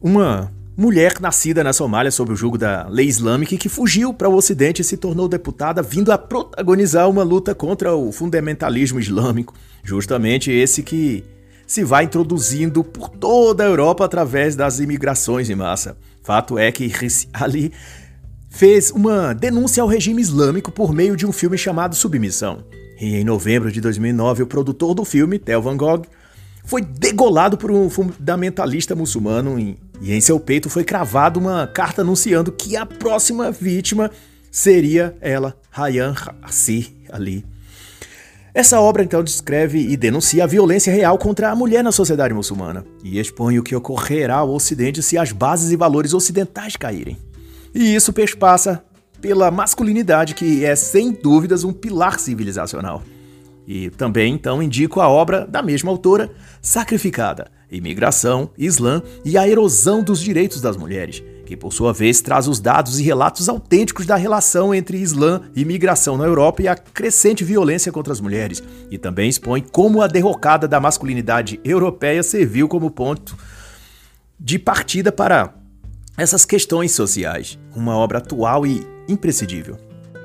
uma 0.00 0.52
mulher 0.76 1.20
nascida 1.20 1.62
na 1.62 1.72
Somália 1.72 2.10
sob 2.10 2.32
o 2.32 2.36
jugo 2.36 2.58
da 2.58 2.86
lei 2.88 3.06
islâmica 3.06 3.56
que 3.56 3.68
fugiu 3.68 4.12
para 4.12 4.28
o 4.28 4.34
Ocidente 4.34 4.82
e 4.82 4.84
se 4.84 4.96
tornou 4.96 5.28
deputada, 5.28 5.82
vindo 5.82 6.10
a 6.10 6.18
protagonizar 6.18 7.08
uma 7.08 7.22
luta 7.22 7.54
contra 7.54 7.94
o 7.94 8.10
fundamentalismo 8.10 8.98
islâmico, 8.98 9.54
justamente 9.84 10.50
esse 10.50 10.82
que 10.82 11.24
se 11.66 11.84
vai 11.84 12.04
introduzindo 12.04 12.84
por 12.84 13.08
toda 13.08 13.64
a 13.64 13.66
Europa 13.66 14.04
através 14.04 14.54
das 14.54 14.80
imigrações 14.80 15.48
em 15.48 15.54
massa. 15.54 15.96
Fato 16.24 16.58
é 16.58 16.72
que 16.72 16.90
Ali 17.34 17.70
fez 18.48 18.90
uma 18.90 19.34
denúncia 19.34 19.82
ao 19.82 19.88
regime 19.88 20.22
islâmico 20.22 20.72
por 20.72 20.92
meio 20.92 21.16
de 21.16 21.26
um 21.26 21.32
filme 21.32 21.58
chamado 21.58 21.94
Submissão. 21.94 22.64
E 22.98 23.16
em 23.16 23.24
novembro 23.24 23.70
de 23.70 23.80
2009, 23.80 24.44
o 24.44 24.46
produtor 24.46 24.94
do 24.94 25.04
filme, 25.04 25.38
Tel 25.38 25.60
Van 25.60 25.76
Gogh, 25.76 26.06
foi 26.64 26.80
degolado 26.80 27.58
por 27.58 27.70
um 27.70 27.90
fundamentalista 27.90 28.94
muçulmano 28.94 29.58
e, 29.58 29.76
em 30.00 30.20
seu 30.20 30.40
peito 30.40 30.70
foi 30.70 30.82
cravada 30.82 31.38
uma 31.38 31.66
carta 31.66 32.00
anunciando 32.00 32.50
que 32.50 32.74
a 32.74 32.86
próxima 32.86 33.50
vítima 33.50 34.10
seria 34.50 35.14
ela, 35.20 35.54
Rayyan 35.70 36.14
Hassi 36.42 36.96
Ali. 37.10 37.44
Essa 38.54 38.80
obra 38.80 39.02
então 39.02 39.24
descreve 39.24 39.80
e 39.80 39.96
denuncia 39.96 40.44
a 40.44 40.46
violência 40.46 40.92
real 40.92 41.18
contra 41.18 41.50
a 41.50 41.56
mulher 41.56 41.82
na 41.82 41.90
sociedade 41.90 42.32
muçulmana 42.32 42.86
e 43.02 43.18
expõe 43.18 43.58
o 43.58 43.64
que 43.64 43.74
ocorrerá 43.74 44.36
ao 44.36 44.50
Ocidente 44.50 45.02
se 45.02 45.18
as 45.18 45.32
bases 45.32 45.72
e 45.72 45.76
valores 45.76 46.14
ocidentais 46.14 46.76
caírem. 46.76 47.18
E 47.74 47.92
isso 47.92 48.12
perspassa 48.12 48.84
pela 49.20 49.50
masculinidade 49.50 50.36
que 50.36 50.64
é 50.64 50.76
sem 50.76 51.10
dúvidas 51.10 51.64
um 51.64 51.72
pilar 51.72 52.20
civilizacional. 52.20 53.02
E 53.66 53.90
também 53.90 54.32
então 54.32 54.62
indico 54.62 55.00
a 55.00 55.08
obra 55.08 55.44
da 55.44 55.60
mesma 55.60 55.90
autora, 55.90 56.30
Sacrificada: 56.62 57.50
Imigração, 57.68 58.50
Islã 58.56 59.02
e 59.24 59.36
a 59.36 59.48
erosão 59.48 60.00
dos 60.00 60.20
direitos 60.20 60.60
das 60.60 60.76
mulheres, 60.76 61.24
que 61.44 61.56
por 61.56 61.72
sua 61.72 61.92
vez 61.92 62.20
traz 62.20 62.48
os 62.48 62.58
dados 62.58 62.98
e 62.98 63.02
relatos 63.02 63.48
autênticos 63.48 64.06
da 64.06 64.16
relação 64.16 64.74
entre 64.74 64.98
Islã 64.98 65.42
e 65.54 65.62
imigração 65.62 66.16
na 66.16 66.24
Europa 66.24 66.62
e 66.62 66.68
a 66.68 66.74
crescente 66.74 67.44
violência 67.44 67.92
contra 67.92 68.12
as 68.12 68.20
mulheres, 68.20 68.62
e 68.90 68.98
também 68.98 69.28
expõe 69.28 69.60
como 69.60 70.00
a 70.00 70.06
derrocada 70.06 70.66
da 70.66 70.80
masculinidade 70.80 71.60
europeia 71.64 72.22
serviu 72.22 72.66
como 72.68 72.90
ponto 72.90 73.36
de 74.38 74.58
partida 74.58 75.12
para 75.12 75.54
essas 76.16 76.44
questões 76.44 76.92
sociais, 76.92 77.58
uma 77.74 77.96
obra 77.96 78.18
atual 78.18 78.66
e 78.66 78.86
imprescindível. 79.08 79.76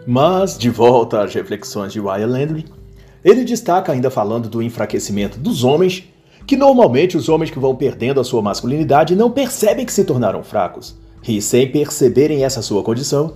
Mas, 0.08 0.58
de 0.58 0.70
volta 0.70 1.22
às 1.22 1.34
reflexões 1.34 1.92
de 1.92 2.00
Ryan 2.00 2.28
Landry, 2.28 2.66
ele 3.24 3.44
destaca, 3.44 3.92
ainda 3.92 4.10
falando 4.10 4.48
do 4.50 4.62
enfraquecimento 4.62 5.38
dos 5.38 5.64
homens, 5.64 6.06
que 6.48 6.56
normalmente 6.56 7.18
os 7.18 7.28
homens 7.28 7.52
que 7.52 7.60
vão 7.60 7.76
perdendo 7.76 8.20
a 8.20 8.24
sua 8.24 8.42
masculinidade 8.42 9.16
não 9.16 9.30
percebem 9.30 9.86
que 9.86 9.94
se 9.94 10.04
tornaram 10.04 10.44
fracos 10.44 10.96
e, 11.28 11.42
sem 11.42 11.72
perceberem 11.72 12.44
essa 12.44 12.62
sua 12.62 12.84
condição, 12.84 13.34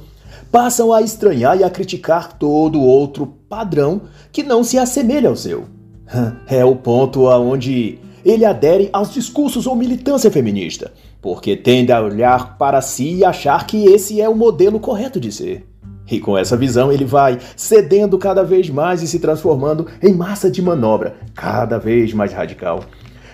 passam 0.51 0.93
a 0.93 1.01
estranhar 1.01 1.57
e 1.57 1.63
a 1.63 1.69
criticar 1.69 2.37
todo 2.37 2.81
outro 2.81 3.25
padrão 3.49 4.01
que 4.31 4.43
não 4.43 4.63
se 4.63 4.77
assemelha 4.77 5.29
ao 5.29 5.35
seu. 5.35 5.65
É 6.47 6.63
o 6.63 6.75
ponto 6.75 7.27
aonde 7.27 7.97
ele 8.23 8.45
adere 8.45 8.89
aos 8.93 9.11
discursos 9.11 9.65
ou 9.67 9.75
militância 9.75 10.29
feminista, 10.29 10.93
porque 11.21 11.55
tende 11.55 11.91
a 11.91 12.01
olhar 12.01 12.57
para 12.57 12.81
si 12.81 13.15
e 13.15 13.25
achar 13.25 13.65
que 13.65 13.85
esse 13.85 14.21
é 14.21 14.29
o 14.29 14.35
modelo 14.35 14.79
correto 14.79 15.19
de 15.19 15.31
ser. 15.31 15.65
E 16.09 16.19
com 16.19 16.37
essa 16.37 16.55
visão 16.57 16.91
ele 16.91 17.05
vai 17.05 17.39
cedendo 17.55 18.17
cada 18.17 18.43
vez 18.43 18.69
mais 18.69 19.01
e 19.01 19.07
se 19.07 19.19
transformando 19.19 19.87
em 20.01 20.13
massa 20.13 20.51
de 20.51 20.61
manobra 20.61 21.15
cada 21.33 21.77
vez 21.77 22.13
mais 22.13 22.31
radical. 22.31 22.83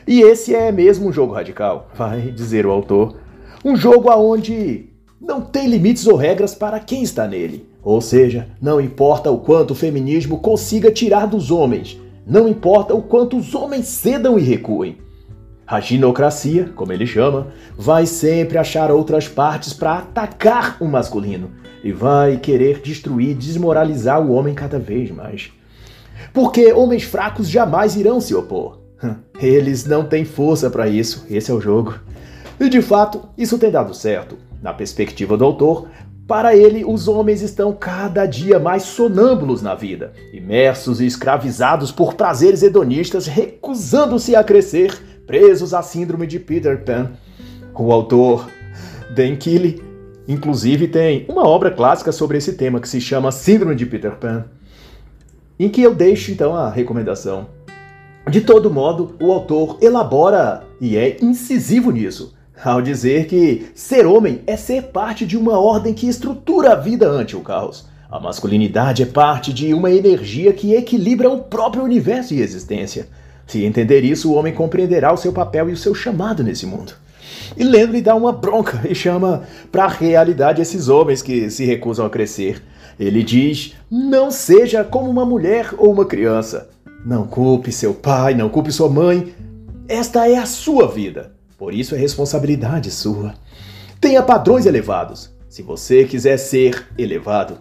E 0.07 0.21
esse 0.21 0.55
é 0.55 0.71
mesmo 0.71 1.07
um 1.07 1.13
jogo 1.13 1.33
radical, 1.33 1.89
vai 1.93 2.31
dizer 2.31 2.65
o 2.65 2.71
autor, 2.71 3.15
um 3.63 3.75
jogo 3.75 4.09
aonde 4.09 4.89
não 5.19 5.41
tem 5.41 5.67
limites 5.67 6.07
ou 6.07 6.15
regras 6.15 6.55
para 6.55 6.79
quem 6.79 7.03
está 7.03 7.27
nele. 7.27 7.67
Ou 7.83 8.01
seja, 8.01 8.47
não 8.61 8.79
importa 8.79 9.31
o 9.31 9.39
quanto 9.39 9.71
o 9.71 9.75
feminismo 9.75 10.39
consiga 10.39 10.91
tirar 10.91 11.25
dos 11.25 11.49
homens, 11.49 11.99
não 12.25 12.47
importa 12.47 12.93
o 12.93 13.01
quanto 13.01 13.37
os 13.37 13.55
homens 13.55 13.87
cedam 13.87 14.37
e 14.37 14.41
recuem. 14.41 14.97
A 15.65 15.79
ginocracia, 15.79 16.71
como 16.75 16.91
ele 16.91 17.05
chama, 17.05 17.47
vai 17.77 18.05
sempre 18.05 18.57
achar 18.57 18.91
outras 18.91 19.27
partes 19.27 19.71
para 19.71 19.99
atacar 19.99 20.77
o 20.79 20.85
masculino 20.85 21.51
e 21.83 21.91
vai 21.91 22.37
querer 22.37 22.81
destruir, 22.81 23.35
desmoralizar 23.35 24.19
o 24.19 24.31
homem 24.31 24.53
cada 24.55 24.79
vez 24.79 25.11
mais. 25.11 25.51
Porque 26.33 26.73
homens 26.73 27.03
fracos 27.03 27.49
jamais 27.49 27.95
irão 27.95 28.19
se 28.19 28.33
opor. 28.33 28.79
Eles 29.39 29.85
não 29.85 30.03
têm 30.03 30.25
força 30.25 30.69
para 30.69 30.87
isso, 30.87 31.25
esse 31.29 31.49
é 31.49 31.53
o 31.53 31.61
jogo. 31.61 31.95
E 32.59 32.67
de 32.67 32.81
fato, 32.81 33.21
isso 33.37 33.57
tem 33.57 33.71
dado 33.71 33.93
certo. 33.93 34.37
Na 34.61 34.73
perspectiva 34.73 35.37
do 35.37 35.45
autor, 35.45 35.87
para 36.27 36.55
ele, 36.55 36.83
os 36.83 37.07
homens 37.07 37.41
estão 37.41 37.71
cada 37.71 38.25
dia 38.25 38.59
mais 38.59 38.83
sonâmbulos 38.83 39.61
na 39.61 39.73
vida, 39.73 40.13
imersos 40.33 40.99
e 40.99 41.05
escravizados 41.05 41.91
por 41.91 42.15
prazeres 42.15 42.61
hedonistas, 42.61 43.25
recusando-se 43.25 44.35
a 44.35 44.43
crescer, 44.43 44.93
presos 45.25 45.73
à 45.73 45.81
síndrome 45.81 46.27
de 46.27 46.37
Peter 46.37 46.83
Pan. 46.83 47.11
O 47.73 47.93
autor, 47.93 48.49
Dan 49.15 49.37
Keely, 49.37 49.81
inclusive 50.27 50.89
tem 50.89 51.25
uma 51.29 51.47
obra 51.47 51.71
clássica 51.71 52.11
sobre 52.11 52.37
esse 52.37 52.53
tema 52.53 52.81
que 52.81 52.89
se 52.89 52.99
chama 52.99 53.31
Síndrome 53.31 53.73
de 53.73 53.85
Peter 53.85 54.17
Pan, 54.17 54.45
em 55.57 55.69
que 55.69 55.81
eu 55.81 55.95
deixo 55.95 56.29
então 56.29 56.53
a 56.53 56.69
recomendação. 56.69 57.47
De 58.29 58.41
todo 58.41 58.69
modo, 58.69 59.15
o 59.21 59.31
autor 59.31 59.77
elabora 59.81 60.63
e 60.79 60.97
é 60.97 61.17
incisivo 61.21 61.89
nisso 61.89 62.37
ao 62.63 62.81
dizer 62.81 63.27
que 63.27 63.67
ser 63.73 64.05
homem 64.05 64.41
é 64.45 64.57
ser 64.57 64.83
parte 64.83 65.25
de 65.25 65.37
uma 65.37 65.57
ordem 65.57 65.93
que 65.93 66.07
estrutura 66.07 66.73
a 66.73 66.75
vida 66.75 67.07
ante 67.07 67.35
o 67.35 67.41
caos. 67.41 67.85
A 68.11 68.19
masculinidade 68.19 69.03
é 69.03 69.05
parte 69.05 69.53
de 69.53 69.73
uma 69.73 69.91
energia 69.91 70.51
que 70.51 70.73
equilibra 70.73 71.29
o 71.29 71.43
próprio 71.43 71.83
universo 71.83 72.33
e 72.33 72.41
existência. 72.41 73.07
Se 73.45 73.63
entender 73.63 74.03
isso, 74.03 74.31
o 74.31 74.35
homem 74.35 74.53
compreenderá 74.53 75.13
o 75.13 75.17
seu 75.17 75.31
papel 75.31 75.69
e 75.69 75.73
o 75.73 75.77
seu 75.77 75.93
chamado 75.93 76.43
nesse 76.43 76.65
mundo. 76.65 76.93
E 77.55 77.63
Landry 77.63 78.01
dá 78.01 78.15
uma 78.15 78.31
bronca 78.31 78.81
e 78.89 78.93
chama 78.93 79.43
para 79.71 79.85
a 79.85 79.87
realidade 79.87 80.61
esses 80.61 80.89
homens 80.89 81.21
que 81.21 81.49
se 81.49 81.65
recusam 81.65 82.05
a 82.05 82.09
crescer. 82.09 82.61
Ele 82.99 83.23
diz: 83.23 83.75
não 83.89 84.29
seja 84.29 84.83
como 84.83 85.09
uma 85.09 85.25
mulher 85.25 85.73
ou 85.77 85.91
uma 85.91 86.05
criança. 86.05 86.69
Não 87.05 87.25
culpe 87.25 87.71
seu 87.71 87.93
pai, 87.93 88.33
não 88.33 88.49
culpe 88.49 88.71
sua 88.71 88.89
mãe. 88.89 89.33
Esta 89.87 90.27
é 90.27 90.37
a 90.37 90.45
sua 90.45 90.87
vida. 90.87 91.38
Por 91.59 91.73
isso 91.73 91.93
é 91.93 91.97
responsabilidade 91.97 92.89
sua. 92.89 93.33
Tenha 93.99 94.23
padrões 94.23 94.65
elevados, 94.65 95.29
se 95.49 95.61
você 95.61 96.05
quiser 96.05 96.37
ser 96.37 96.87
elevado. 96.97 97.57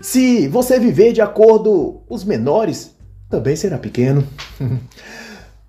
Se 0.00 0.48
você 0.48 0.80
viver 0.80 1.12
de 1.12 1.20
acordo 1.20 2.00
os 2.08 2.24
menores, 2.24 2.96
também 3.28 3.54
será 3.54 3.76
pequeno. 3.76 4.26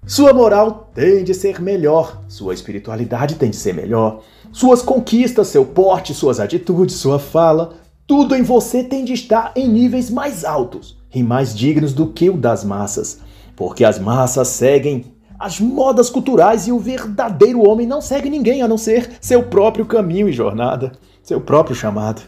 Sua 0.08 0.34
moral 0.34 0.90
tem 0.96 1.24
de 1.24 1.32
ser 1.32 1.62
melhor, 1.62 2.24
sua 2.28 2.56
espiritualidade 2.56 3.36
tem 3.36 3.52
de 3.52 3.56
ser 3.56 3.72
melhor, 3.76 4.24
suas 4.52 4.82
conquistas, 4.82 5.50
seu 5.50 5.64
porte, 5.64 6.12
suas 6.12 6.40
atitudes, 6.40 6.96
sua 6.96 7.20
fala, 7.20 7.76
tudo 8.08 8.36
em 8.36 8.42
você 8.42 8.84
tem 8.84 9.06
de 9.06 9.14
estar 9.14 9.54
em 9.56 9.70
níveis 9.70 10.10
mais 10.10 10.44
altos 10.44 10.98
e 11.14 11.22
mais 11.22 11.56
dignos 11.56 11.94
do 11.94 12.08
que 12.08 12.32
o 12.32 12.36
das 12.36 12.64
massas, 12.64 13.20
porque 13.56 13.86
as 13.86 14.00
massas 14.00 14.48
seguem 14.48 15.06
as 15.42 15.60
modas 15.60 16.08
culturais 16.08 16.68
e 16.68 16.72
o 16.72 16.78
verdadeiro 16.78 17.68
homem 17.68 17.88
não 17.88 18.00
segue 18.00 18.30
ninguém 18.30 18.62
a 18.62 18.68
não 18.68 18.78
ser 18.78 19.10
seu 19.20 19.42
próprio 19.42 19.88
caminho 19.88 20.30
e 20.30 20.32
jornada, 20.32 20.92
seu 21.24 21.42
próprio 21.42 21.76
chamado. 21.76 22.22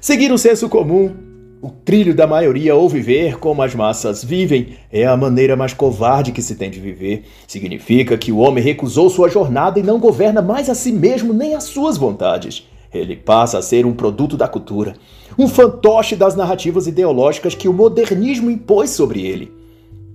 Seguir 0.00 0.32
o 0.32 0.38
senso 0.38 0.68
comum, 0.68 1.14
o 1.62 1.70
trilho 1.70 2.12
da 2.12 2.26
maioria 2.26 2.74
ou 2.74 2.88
viver 2.88 3.38
como 3.38 3.62
as 3.62 3.76
massas 3.76 4.24
vivem 4.24 4.74
é 4.90 5.06
a 5.06 5.16
maneira 5.16 5.54
mais 5.54 5.72
covarde 5.72 6.32
que 6.32 6.42
se 6.42 6.56
tem 6.56 6.68
de 6.68 6.80
viver. 6.80 7.22
Significa 7.46 8.18
que 8.18 8.32
o 8.32 8.38
homem 8.38 8.64
recusou 8.64 9.08
sua 9.08 9.28
jornada 9.28 9.78
e 9.78 9.82
não 9.84 10.00
governa 10.00 10.42
mais 10.42 10.68
a 10.68 10.74
si 10.74 10.90
mesmo 10.90 11.32
nem 11.32 11.54
as 11.54 11.62
suas 11.62 11.96
vontades. 11.96 12.68
Ele 12.92 13.14
passa 13.14 13.58
a 13.58 13.62
ser 13.62 13.86
um 13.86 13.92
produto 13.92 14.36
da 14.36 14.48
cultura, 14.48 14.94
um 15.38 15.46
fantoche 15.46 16.16
das 16.16 16.34
narrativas 16.34 16.88
ideológicas 16.88 17.54
que 17.54 17.68
o 17.68 17.72
modernismo 17.72 18.50
impôs 18.50 18.90
sobre 18.90 19.24
ele. 19.24 19.52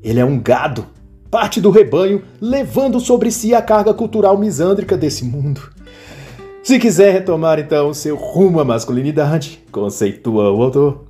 Ele 0.03 0.19
é 0.19 0.25
um 0.25 0.38
gado 0.38 0.86
parte 1.29 1.60
do 1.60 1.69
rebanho, 1.69 2.24
levando 2.39 3.00
sobre 3.00 3.31
si 3.31 3.53
a 3.53 3.62
carga 3.62 3.93
cultural 3.93 4.38
misândrica 4.38 4.98
desse 4.98 5.25
mundo. 5.25 5.62
Se 6.63 6.79
quiser 6.79 7.13
retomar 7.13 7.60
então 7.60 7.93
seu 7.93 8.15
rumo 8.15 8.60
à 8.60 8.65
masculinidade, 8.65 9.63
conceitua 9.72 10.51
o 10.51 10.62
autor, 10.62 11.05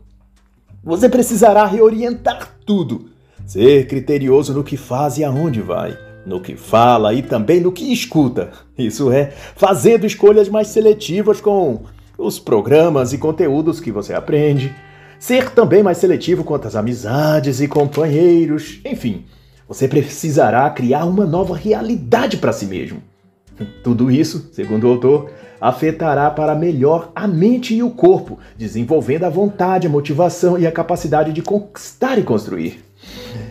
você 0.83 1.09
precisará 1.09 1.65
reorientar 1.65 2.55
tudo, 2.65 3.09
ser 3.45 3.88
criterioso 3.88 4.53
no 4.53 4.63
que 4.63 4.77
faz 4.77 5.17
e 5.17 5.24
aonde 5.24 5.62
vai, 5.62 5.97
no 6.25 6.39
que 6.39 6.55
fala 6.55 7.13
e 7.13 7.21
também 7.21 7.59
no 7.59 7.71
que 7.71 7.91
escuta. 7.91 8.51
Isso 8.77 9.12
é, 9.12 9.31
fazendo 9.55 10.05
escolhas 10.05 10.47
mais 10.47 10.67
seletivas 10.67 11.41
com 11.41 11.81
os 12.17 12.39
programas 12.39 13.13
e 13.13 13.17
conteúdos 13.17 13.79
que 13.79 13.91
você 13.91 14.13
aprende, 14.13 14.74
ser 15.19 15.50
também 15.51 15.81
mais 15.81 15.97
seletivo 15.97 16.43
quanto 16.43 16.67
às 16.67 16.75
amizades 16.75 17.62
e 17.62 17.67
companheiros, 17.67 18.79
enfim 18.86 19.25
você 19.67 19.88
precisará 19.88 20.69
criar 20.69 21.05
uma 21.05 21.25
nova 21.25 21.55
realidade 21.55 22.38
para 22.38 22.53
si 22.53 22.65
mesmo. 22.65 23.01
Tudo 23.83 24.09
isso, 24.09 24.50
segundo 24.53 24.86
o 24.86 24.91
autor, 24.91 25.31
afetará 25.59 26.29
para 26.29 26.55
melhor 26.55 27.12
a 27.15 27.27
mente 27.27 27.75
e 27.75 27.83
o 27.83 27.89
corpo, 27.89 28.39
desenvolvendo 28.57 29.24
a 29.24 29.29
vontade, 29.29 29.88
a 29.88 29.89
motivação 29.89 30.57
e 30.57 30.67
a 30.67 30.71
capacidade 30.71 31.33
de 31.33 31.41
conquistar 31.41 32.17
e 32.17 32.24
construir. 32.24 32.83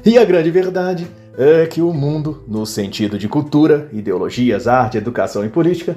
E 0.04 0.16
a 0.16 0.24
grande 0.24 0.50
verdade 0.50 1.06
é 1.36 1.66
que 1.66 1.82
o 1.82 1.92
mundo, 1.92 2.42
no 2.48 2.64
sentido 2.64 3.18
de 3.18 3.28
cultura, 3.28 3.88
ideologias, 3.92 4.66
arte, 4.66 4.96
educação 4.96 5.44
e 5.44 5.48
política, 5.48 5.96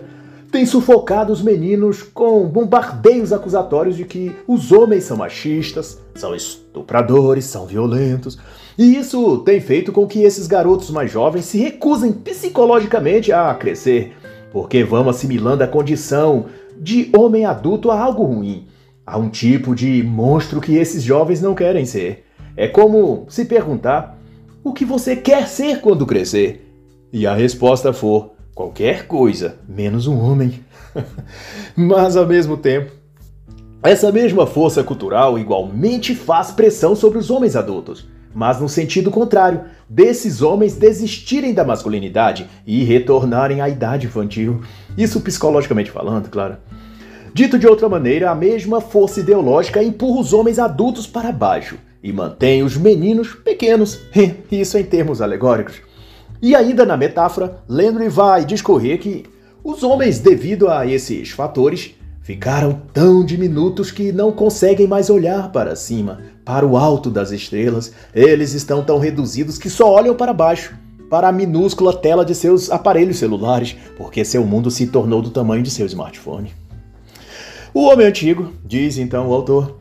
tem 0.52 0.66
sufocado 0.66 1.32
os 1.32 1.42
meninos 1.42 2.02
com 2.02 2.48
bombardeios 2.48 3.32
acusatórios 3.32 3.96
de 3.96 4.04
que 4.04 4.36
os 4.48 4.72
homens 4.72 5.04
são 5.04 5.16
machistas, 5.16 6.00
são 6.16 6.36
estupradores, 6.36 7.46
são 7.46 7.68
violentos. 7.68 8.40
E 8.80 8.96
isso 8.96 9.40
tem 9.40 9.60
feito 9.60 9.92
com 9.92 10.08
que 10.08 10.24
esses 10.24 10.48
garotos 10.48 10.90
mais 10.90 11.12
jovens 11.12 11.44
se 11.44 11.58
recusem 11.58 12.14
psicologicamente 12.14 13.30
a 13.30 13.54
crescer, 13.54 14.16
porque 14.54 14.86
vão 14.86 15.10
assimilando 15.10 15.62
a 15.66 15.68
condição 15.68 16.46
de 16.80 17.10
homem 17.14 17.44
adulto 17.44 17.92
a 17.92 18.00
algo 18.00 18.24
ruim, 18.24 18.68
a 19.06 19.18
um 19.18 19.28
tipo 19.28 19.76
de 19.76 20.02
monstro 20.02 20.62
que 20.62 20.78
esses 20.78 21.04
jovens 21.04 21.42
não 21.42 21.54
querem 21.54 21.84
ser. 21.84 22.24
É 22.56 22.70
como 22.70 23.26
se 23.28 23.44
perguntar: 23.44 24.18
o 24.64 24.72
que 24.72 24.86
você 24.86 25.14
quer 25.14 25.50
ser 25.50 25.82
quando 25.82 26.06
crescer? 26.06 26.66
E 27.12 27.28
a 27.28 27.36
resposta 27.36 27.92
for 27.92 28.32
qualquer 28.56 29.08
coisa, 29.08 29.58
menos 29.68 30.08
um 30.08 30.18
homem. 30.22 30.64
Mas 31.76 32.16
ao 32.16 32.26
mesmo 32.26 32.56
tempo, 32.56 32.94
essa 33.84 34.10
mesma 34.10 34.48
força 34.48 34.82
cultural 34.86 35.38
igualmente 35.38 36.16
faz 36.16 36.50
pressão 36.50 36.96
sobre 36.96 37.18
os 37.18 37.30
homens 37.30 37.58
adultos, 37.58 38.08
mas 38.34 38.60
no 38.60 38.70
sentido 38.70 39.10
contrário, 39.10 39.62
desses 39.88 40.42
homens 40.42 40.76
desistirem 40.76 41.54
da 41.54 41.64
masculinidade 41.64 42.48
e 42.66 42.84
retornarem 42.84 43.62
à 43.62 43.70
idade 43.70 44.08
infantil. 44.08 44.62
Isso 44.98 45.22
psicologicamente 45.22 45.92
falando, 45.92 46.30
claro. 46.30 46.58
Dito 47.34 47.60
de 47.60 47.68
outra 47.68 47.88
maneira, 47.88 48.32
a 48.32 48.36
mesma 48.36 48.82
força 48.82 49.20
ideológica 49.20 49.84
empurra 49.84 50.22
os 50.22 50.34
homens 50.34 50.60
adultos 50.60 51.06
para 51.06 51.32
baixo 51.32 51.78
e 52.02 52.12
mantém 52.12 52.64
os 52.64 52.76
meninos 52.78 53.34
pequenos. 53.34 54.00
Isso 54.52 54.78
em 54.78 54.84
termos 54.84 55.22
alegóricos. 55.22 55.76
E 56.42 56.56
ainda 56.56 56.86
na 56.86 56.96
metáfora, 56.96 57.62
Landry 57.68 58.10
vai 58.10 58.46
discorrer 58.46 59.00
que 59.00 59.26
os 59.64 59.84
homens, 59.84 60.20
devido 60.20 60.70
a 60.70 60.88
esses 60.88 61.32
fatores, 61.32 61.94
ficaram 62.22 62.82
tão 62.94 63.26
diminutos 63.26 63.92
que 63.92 64.12
não 64.12 64.32
conseguem 64.32 64.88
mais 64.88 65.10
olhar 65.10 65.52
para 65.52 65.76
cima, 65.76 66.22
para 66.50 66.66
o 66.66 66.76
alto 66.76 67.12
das 67.12 67.30
estrelas. 67.30 67.94
Eles 68.12 68.56
estão 68.56 68.84
tão 68.84 68.98
reduzidos 68.98 69.60
que 69.60 69.70
só 69.70 69.88
olham 69.88 70.16
para 70.16 70.34
baixo, 70.34 70.76
para 71.08 71.28
a 71.28 71.32
minúscula 71.32 71.96
tela 71.96 72.26
de 72.26 72.34
seus 72.34 72.72
aparelhos 72.72 73.20
celulares, 73.20 73.76
porque 73.96 74.26
seu 74.26 74.44
mundo 74.44 74.72
se 74.72 74.88
tornou 74.88 75.22
do 75.22 75.30
tamanho 75.30 75.62
de 75.62 75.70
seu 75.70 75.86
smartphone. 75.86 76.52
O 77.72 77.82
homem 77.84 78.08
antigo, 78.08 78.52
diz 78.66 78.98
então 78.98 79.30
o 79.30 79.34
autor, 79.34 79.78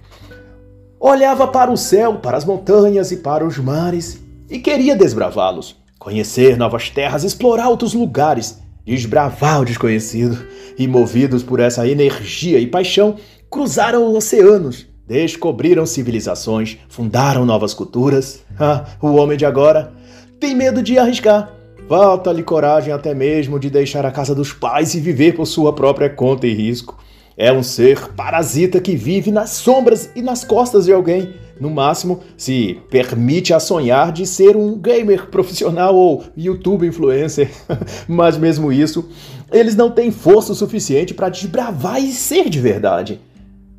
olhava 1.00 1.48
para 1.48 1.70
o 1.70 1.76
céu, 1.76 2.16
para 2.16 2.37
as 2.37 2.44
montanhas 2.44 3.11
e 3.12 3.16
para 3.16 3.46
os 3.46 3.57
mares 3.57 4.20
e 4.50 4.59
queria 4.59 4.94
desbravá-los 4.94 5.74
conhecer 5.98 6.59
novas 6.59 6.90
terras, 6.90 7.24
explorar 7.24 7.70
outros 7.70 7.94
lugares, 7.94 8.59
desbravar 8.85 9.62
o 9.62 9.64
desconhecido. 9.64 10.38
E 10.78 10.87
movidos 10.87 11.42
por 11.42 11.61
essa 11.61 11.88
energia 11.88 12.61
e 12.61 12.66
paixão, 12.66 13.16
cruzaram 13.50 14.14
oceanos, 14.14 14.87
descobriram 15.09 15.87
civilizações, 15.87 16.77
fundaram 16.87 17.47
novas 17.47 17.73
culturas. 17.73 18.44
Ah, 18.61 18.85
o 19.01 19.14
homem 19.14 19.38
de 19.38 19.47
agora 19.47 19.90
tem 20.38 20.55
medo 20.55 20.83
de 20.83 20.99
arriscar. 20.99 21.51
Falta-lhe 21.88 22.42
coragem 22.42 22.92
até 22.92 23.14
mesmo 23.14 23.59
de 23.59 23.71
deixar 23.71 24.05
a 24.05 24.11
casa 24.11 24.35
dos 24.35 24.53
pais 24.53 24.94
e 24.94 25.01
viver 25.01 25.35
por 25.35 25.47
sua 25.47 25.73
própria 25.73 26.11
conta 26.11 26.47
e 26.47 26.53
risco. 26.53 26.99
É 27.38 27.51
um 27.51 27.62
ser 27.62 28.09
parasita 28.09 28.81
que 28.81 28.94
vive 28.94 29.31
nas 29.31 29.51
sombras 29.51 30.11
e 30.14 30.21
nas 30.21 30.44
costas 30.44 30.85
de 30.85 30.92
alguém 30.92 31.33
no 31.61 31.71
máximo, 31.71 32.21
se 32.37 32.79
permite 32.90 33.53
a 33.53 33.61
sonhar 33.61 34.12
de 34.12 34.27
ser 34.27 34.57
um 34.57 34.79
gamer 34.79 35.27
profissional 35.27 35.94
ou 35.94 36.25
YouTube 36.37 36.87
influencer. 36.87 37.51
Mas 38.07 38.37
mesmo 38.37 38.73
isso, 38.73 39.09
eles 39.53 39.75
não 39.75 39.90
têm 39.90 40.11
força 40.11 40.55
suficiente 40.55 41.14
para 41.14 41.29
desbravar 41.29 42.03
e 42.03 42.12
ser 42.12 42.49
de 42.49 42.61
verdade. 42.61 43.21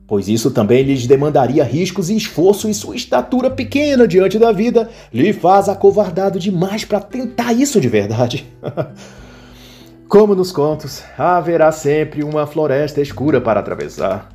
Pois 0.10 0.28
isso 0.28 0.50
também 0.50 0.82
lhes 0.82 1.06
demandaria 1.06 1.63
riscos 1.63 2.10
e 2.10 2.17
esforço, 2.17 2.67
e 2.67 2.74
sua 2.74 2.95
estatura 2.95 3.48
pequena 3.48 4.08
diante 4.08 4.39
da 4.39 4.52
vida 4.52 4.89
lhe 5.13 5.32
faz 5.32 5.69
acovardado 5.69 6.39
demais 6.39 6.84
para 6.84 7.00
tentar 7.00 7.54
isso 7.54 7.80
de 7.80 7.88
verdade. 7.88 8.52
Como 10.10 10.34
nos 10.34 10.52
contos, 10.52 11.04
haverá 11.15 11.72
sempre 11.72 12.24
uma 12.24 12.48
floresta 12.48 13.00
escura 13.00 13.39
para 13.39 13.60
atravessar. 13.60 14.30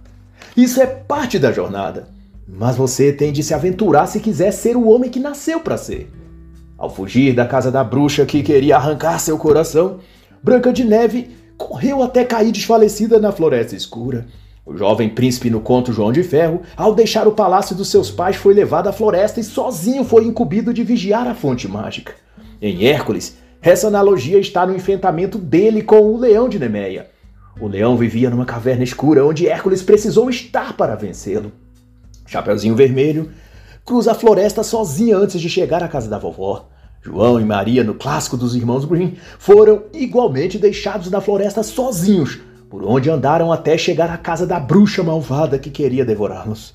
Isso 0.56 0.80
é 0.80 0.87
parte 0.87 1.40
da 1.40 1.50
jornada. 1.50 2.06
Mas 2.46 2.76
você 2.76 3.12
tem 3.12 3.32
de 3.32 3.42
se 3.42 3.52
aventurar 3.52 4.06
se 4.06 4.20
quiser 4.20 4.52
ser 4.52 4.76
o 4.76 4.87
homem 4.87 5.10
que 5.10 5.18
nasceu 5.18 5.58
para 5.58 5.76
ser. 5.76 6.08
Ao 6.78 6.88
fugir 6.88 7.34
da 7.34 7.46
casa 7.46 7.72
da 7.72 7.82
bruxa 7.82 8.24
que 8.24 8.44
queria 8.44 8.76
arrancar 8.76 9.18
seu 9.18 9.37
coração, 9.37 9.98
Branca 10.40 10.72
de 10.72 10.84
Neve 10.84 11.30
correu 11.56 12.00
até 12.00 12.24
cair 12.24 12.52
desfalecida 12.52 13.18
na 13.18 13.32
floresta 13.32 13.74
escura. 13.74 14.26
O 14.66 14.74
jovem 14.74 15.11
príncipe 15.11 15.50
no 15.50 15.61
conto 15.61 15.92
João 15.92 16.11
de 16.11 16.22
Ferro, 16.22 16.62
ao 16.74 16.94
deixar 16.94 17.29
o 17.29 17.33
palácio 17.33 17.77
dos 17.77 17.88
seus 17.88 18.11
pais, 18.11 18.37
foi 18.37 18.55
levado 18.55 18.88
à 18.88 18.92
floresta 18.92 19.38
e 19.38 19.44
sozinho 19.44 20.05
foi 20.05 20.24
incumbido 20.24 20.72
de 20.72 20.83
vigiar 20.83 21.27
a 21.27 21.35
fonte 21.35 21.68
mágica. 21.68 22.14
Em 22.62 22.87
Hércules, 22.87 23.37
essa 23.61 23.88
analogia 23.88 24.38
está 24.38 24.66
no 24.66 24.74
enfrentamento 24.74 25.37
dele 25.37 25.83
com 25.83 26.00
o 26.00 26.18
leão 26.18 26.48
de 26.48 26.59
Nemeia. 26.59 27.11
O 27.61 27.68
leão 27.68 27.94
vivia 27.94 28.31
numa 28.31 28.46
caverna 28.46 28.83
escura 28.83 29.24
onde 29.24 29.46
Hércules 29.46 29.83
precisou 29.83 30.31
estar 30.31 30.74
para 30.74 30.94
vencê-lo. 30.94 31.53
Chapeuzinho 32.27 32.74
Vermelho 32.74 33.31
cruza 33.85 34.12
a 34.12 34.14
floresta 34.14 34.62
sozinha 34.62 35.18
antes 35.18 35.42
de 35.42 35.48
chegar 35.50 35.83
à 35.83 35.88
casa 35.88 36.09
da 36.09 36.18
vovó. 36.18 36.70
João 37.03 37.38
e 37.38 37.44
Maria, 37.44 37.85
no 37.85 37.92
clássico 37.92 38.35
dos 38.35 38.57
irmãos 38.57 38.87
Grimm, 38.87 39.12
foram 39.38 39.83
igualmente 39.92 40.59
deixados 40.59 41.11
na 41.11 41.20
floresta 41.20 41.62
sozinhos, 41.62 42.40
por 42.74 42.84
onde 42.84 43.08
andaram 43.08 43.52
até 43.52 43.78
chegar 43.78 44.10
à 44.10 44.16
casa 44.16 44.44
da 44.44 44.58
bruxa 44.58 45.00
malvada 45.00 45.60
que 45.60 45.70
queria 45.70 46.04
devorá-los. 46.04 46.74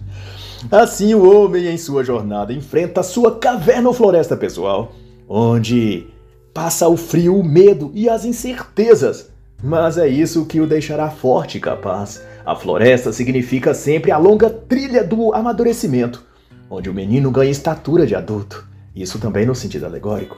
Assim, 0.71 1.13
o 1.13 1.29
homem, 1.29 1.67
em 1.67 1.77
sua 1.77 2.05
jornada, 2.05 2.53
enfrenta 2.53 3.01
a 3.01 3.03
sua 3.03 3.37
caverna 3.37 3.89
ou 3.89 3.93
floresta 3.93 4.37
pessoal, 4.37 4.93
onde 5.27 6.07
passa 6.53 6.87
o 6.87 6.95
frio, 6.95 7.37
o 7.37 7.43
medo 7.43 7.91
e 7.93 8.07
as 8.07 8.23
incertezas. 8.23 9.29
Mas 9.61 9.97
é 9.97 10.07
isso 10.07 10.45
que 10.45 10.61
o 10.61 10.65
deixará 10.65 11.09
forte 11.09 11.57
e 11.57 11.61
capaz. 11.61 12.23
A 12.45 12.55
floresta 12.55 13.11
significa 13.11 13.73
sempre 13.73 14.09
a 14.09 14.17
longa 14.17 14.49
trilha 14.49 15.03
do 15.03 15.35
amadurecimento, 15.35 16.23
onde 16.69 16.89
o 16.89 16.93
menino 16.93 17.29
ganha 17.29 17.51
estatura 17.51 18.07
de 18.07 18.15
adulto, 18.15 18.65
isso 18.95 19.19
também 19.19 19.45
no 19.45 19.53
sentido 19.53 19.85
alegórico. 19.85 20.37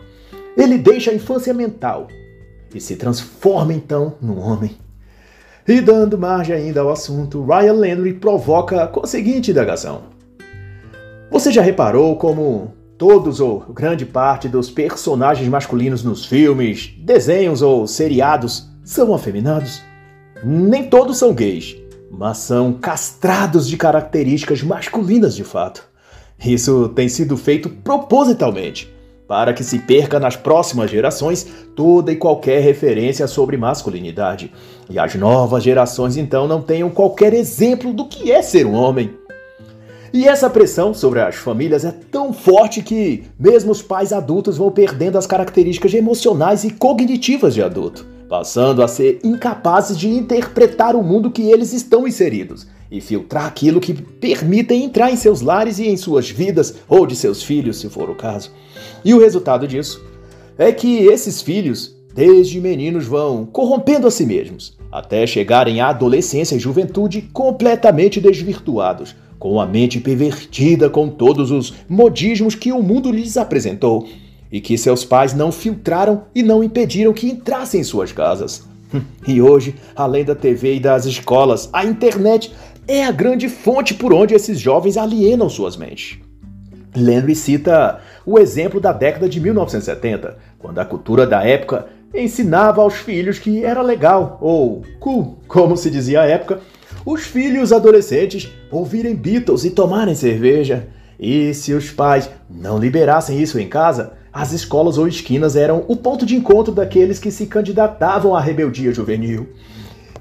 Ele 0.58 0.80
deixa 0.80 1.12
a 1.12 1.14
infância 1.14 1.54
mental 1.54 2.08
e 2.74 2.82
se 2.82 2.96
transforma 2.96 3.76
então 3.76 4.16
num 4.20 4.40
homem. 4.40 4.81
E 5.68 5.80
dando 5.80 6.18
margem 6.18 6.56
ainda 6.56 6.82
ao 6.82 6.90
assunto, 6.90 7.44
Ryan 7.46 7.74
Landry 7.74 8.14
provoca 8.14 8.88
com 8.88 9.02
a 9.02 9.08
seguinte 9.08 9.52
indagação: 9.52 10.04
Você 11.30 11.52
já 11.52 11.62
reparou 11.62 12.16
como 12.16 12.74
todos 12.98 13.40
ou 13.40 13.60
grande 13.60 14.06
parte 14.06 14.50
dos 14.50 14.72
personagens 14.72 15.48
masculinos 15.48 16.04
nos 16.04 16.26
filmes, 16.26 16.94
desenhos 17.00 17.62
ou 17.62 17.86
seriados 17.86 18.70
são 18.84 19.14
afeminados? 19.14 19.84
Nem 20.44 20.90
todos 20.90 21.18
são 21.18 21.34
gays, 21.34 21.76
mas 22.10 22.38
são 22.40 22.74
castrados 22.74 23.68
de 23.68 23.78
características 23.78 24.64
masculinas 24.64 25.36
de 25.36 25.44
fato. 25.44 25.88
Isso 26.44 26.90
tem 26.90 27.08
sido 27.08 27.38
feito 27.38 27.70
propositalmente 27.70 28.92
para 29.32 29.54
que 29.54 29.64
se 29.64 29.80
perca 29.80 30.20
nas 30.20 30.36
próximas 30.36 30.92
gerações 30.92 31.48
toda 31.74 32.12
e 32.12 32.18
qualquer 32.18 32.62
referência 32.62 33.26
sobre 33.28 33.56
masculinidade. 33.56 34.52
E 34.90 35.00
as 35.00 35.16
novas 35.16 35.64
gerações 35.64 36.18
então 36.18 36.50
não 36.50 36.62
tenham 36.62 36.90
qualquer 36.90 37.34
exemplo 37.34 37.94
do 37.94 38.10
que 38.10 38.30
é 38.30 38.42
ser 38.42 38.66
um 38.66 38.74
homem. 38.74 39.10
E 40.12 40.28
essa 40.28 40.50
pressão 40.50 40.94
sobre 40.94 41.22
as 41.22 41.36
famílias 41.36 41.86
é 41.86 41.94
tão 42.12 42.34
forte 42.34 42.82
que 42.82 43.24
mesmo 43.40 43.72
os 43.72 43.82
pais 43.82 44.12
adultos 44.12 44.58
vão 44.58 44.70
perdendo 44.70 45.18
as 45.18 45.26
características 45.26 45.94
emocionais 45.94 46.66
e 46.66 46.72
cognitivas 46.72 47.54
de 47.54 47.64
adulto, 47.64 48.06
passando 48.28 48.84
a 48.84 48.88
ser 48.90 49.22
incapazes 49.24 49.98
de 49.98 50.10
interpretar 50.10 50.94
o 50.94 51.02
mundo 51.02 51.32
que 51.32 51.50
eles 51.50 51.72
estão 51.72 52.06
inseridos 52.06 52.68
e 52.92 53.00
filtrar 53.00 53.46
aquilo 53.46 53.80
que 53.80 53.94
permitem 53.94 54.84
entrar 54.84 55.10
em 55.10 55.16
seus 55.16 55.40
lares 55.40 55.80
e 55.80 55.88
em 55.88 55.96
suas 55.96 56.30
vidas, 56.30 56.76
ou 56.90 57.08
de 57.08 57.16
seus 57.16 57.42
filhos, 57.42 57.78
se 57.78 57.90
for 57.90 58.10
o 58.10 58.16
caso. 58.16 58.52
E 59.04 59.14
o 59.14 59.20
resultado 59.20 59.66
disso 59.68 60.04
é 60.58 60.72
que 60.72 61.06
esses 61.06 61.42
filhos, 61.42 61.96
desde 62.14 62.60
meninos, 62.60 63.06
vão 63.06 63.46
corrompendo 63.46 64.08
a 64.08 64.12
si 64.12 64.26
mesmos, 64.26 64.78
até 64.92 65.26
chegarem 65.26 65.80
à 65.80 65.88
adolescência 65.88 66.56
e 66.56 66.60
juventude 66.60 67.22
completamente 67.34 68.20
desvirtuados, 68.20 69.16
com 69.40 69.60
a 69.60 69.66
mente 69.66 70.00
pervertida 70.00 70.90
com 70.90 71.08
todos 71.08 71.50
os 71.50 71.74
modismos 71.88 72.54
que 72.54 72.72
o 72.72 72.84
mundo 72.84 73.10
lhes 73.10 73.38
apresentou 73.38 74.08
e 74.52 74.60
que 74.60 74.78
seus 74.78 75.06
pais 75.06 75.34
não 75.34 75.52
filtraram 75.52 76.26
e 76.36 76.44
não 76.44 76.64
impediram 76.64 77.14
que 77.14 77.28
entrassem 77.28 77.82
em 77.82 77.84
suas 77.84 78.12
casas. 78.12 78.70
E 79.26 79.42
hoje, 79.42 79.76
além 79.96 80.26
da 80.26 80.36
TV 80.36 80.76
e 80.76 80.80
das 80.80 81.06
escolas, 81.06 81.70
a 81.72 81.86
internet 81.86 82.52
é 82.88 83.06
a 83.06 83.12
grande 83.12 83.48
fonte 83.48 83.94
por 83.94 84.14
onde 84.14 84.34
esses 84.34 84.60
jovens 84.60 84.98
alienam 84.98 85.50
suas 85.50 85.78
mentes. 85.78 86.20
Landry 86.96 87.36
cita 87.36 88.02
o 88.26 88.38
exemplo 88.38 88.80
da 88.80 88.92
década 88.92 89.30
de 89.30 89.40
1970, 89.40 90.38
quando 90.60 90.80
a 90.80 90.86
cultura 90.86 91.26
da 91.26 91.44
época 91.44 91.88
ensinava 92.14 92.82
aos 92.82 92.96
filhos 92.96 93.40
que 93.40 93.64
era 93.64 93.82
legal, 93.82 94.38
ou 94.42 94.84
cool, 95.00 95.40
como 95.48 95.78
se 95.78 95.90
dizia 95.90 96.22
à 96.22 96.26
época, 96.26 96.60
os 97.06 97.22
filhos 97.24 97.72
adolescentes 97.72 98.50
ouvirem 98.70 99.16
Beatles 99.16 99.64
e 99.64 99.72
tomarem 99.72 100.14
cerveja. 100.14 100.88
E 101.20 101.54
se 101.54 101.74
os 101.74 101.92
pais 101.92 102.30
não 102.50 102.78
liberassem 102.78 103.40
isso 103.40 103.60
em 103.60 103.68
casa, 103.68 104.14
as 104.34 104.52
escolas 104.52 104.98
ou 104.98 105.08
esquinas 105.08 105.56
eram 105.56 105.86
o 105.88 105.96
ponto 105.96 106.26
de 106.26 106.36
encontro 106.36 106.74
daqueles 106.74 107.20
que 107.20 107.32
se 107.32 107.46
candidatavam 107.46 108.36
à 108.36 108.42
rebeldia 108.42 108.94
juvenil. 108.94 109.50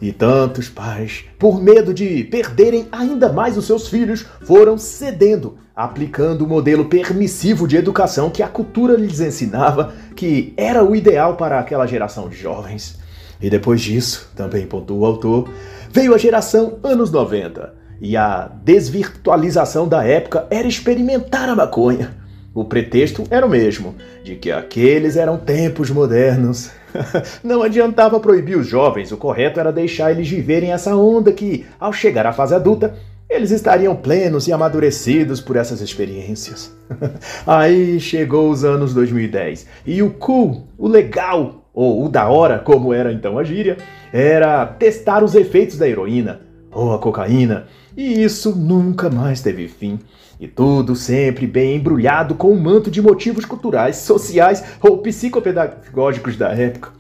E 0.01 0.13
tantos 0.13 0.69
pais, 0.69 1.25
por 1.39 1.61
medo 1.61 1.93
de 1.93 2.25
perderem 2.25 2.89
ainda 2.91 3.31
mais 3.31 3.59
os 3.59 3.67
seus 3.67 3.89
filhos, 3.89 4.25
foram 4.43 4.79
cedendo, 4.79 5.59
aplicando 5.77 6.43
o 6.43 6.49
modelo 6.49 6.87
permissivo 6.87 7.69
de 7.69 7.77
educação 7.77 8.31
que 8.31 8.43
a 8.43 8.49
cultura 8.49 8.95
lhes 8.95 9.21
ensinava 9.21 9.93
que 10.17 10.55
era 10.57 10.83
o 10.83 10.97
ideal 10.97 11.37
para 11.37 11.59
aquela 11.59 11.87
geração 11.87 12.29
de 12.29 12.37
jovens. 12.37 12.99
E 13.43 13.51
depois 13.51 13.81
disso, 13.81 14.31
também 14.35 14.67
pontua 14.67 14.99
o 14.99 15.05
autor, 15.05 15.51
veio 15.91 16.15
a 16.15 16.19
geração 16.19 16.79
anos 16.83 17.11
90, 17.11 17.75
e 18.01 18.17
a 18.17 18.51
desvirtualização 18.63 19.87
da 19.87 20.05
época 20.05 20.47
era 20.51 20.67
experimentar 20.67 21.49
a 21.49 21.55
maconha. 21.55 22.20
O 22.53 22.65
pretexto 22.65 23.25
era 23.31 23.47
o 23.47 23.49
mesmo, 23.49 23.95
de 24.25 24.35
que 24.35 24.51
aqueles 24.51 25.17
eram 25.17 25.39
tempos 25.39 25.89
modernos. 25.89 26.71
Não 27.45 27.63
adiantava 27.63 28.19
proibir 28.19 28.59
os 28.59 28.67
jovens, 28.67 29.13
o 29.13 29.17
correto 29.17 29.61
era 29.61 29.73
deixar 29.73 30.11
eles 30.11 30.29
viverem 30.29 30.73
essa 30.73 30.97
onda 30.97 31.33
que, 31.33 31.65
ao 31.79 31.93
chegar 31.93 32.27
à 32.27 32.33
fase 32.33 32.53
adulta, 32.53 32.97
eles 33.29 33.53
estariam 33.53 33.95
plenos 33.95 34.49
e 34.49 34.53
amadurecidos 34.53 35.41
por 35.41 35.55
essas 35.55 35.81
experiências. 35.81 36.75
Aí 37.47 38.01
chegou 38.01 38.51
os 38.51 38.65
anos 38.65 38.93
2010 38.95 39.69
e 39.87 40.03
o 40.03 40.11
cool, 40.11 40.67
o 40.77 40.89
legal, 40.89 41.65
ou 41.73 42.05
o 42.05 42.09
da 42.09 42.29
hora, 42.29 42.59
como 42.59 42.93
era 42.93 43.13
então 43.13 43.39
a 43.39 43.45
gíria, 43.45 43.77
era 44.13 44.67
testar 44.67 45.23
os 45.23 45.37
efeitos 45.37 45.79
da 45.79 45.89
heroína 45.89 46.41
ou 46.73 46.93
a 46.93 46.99
cocaína, 46.99 47.67
e 47.97 48.23
isso 48.23 48.55
nunca 48.57 49.09
mais 49.09 49.41
teve 49.41 49.69
fim. 49.69 49.99
E 50.41 50.49
tudo 50.49 50.97
sempre 50.97 51.47
bem 51.47 51.77
embrulhado 51.77 52.35
com 52.35 52.51
um 52.51 52.59
manto 52.59 52.91
de 52.91 53.03
motivos 53.03 53.45
culturais, 53.45 53.97
sociais 53.97 54.65
ou 54.81 54.97
psicopedagógicos 54.99 56.35
da 56.35 56.49
época. 56.49 56.93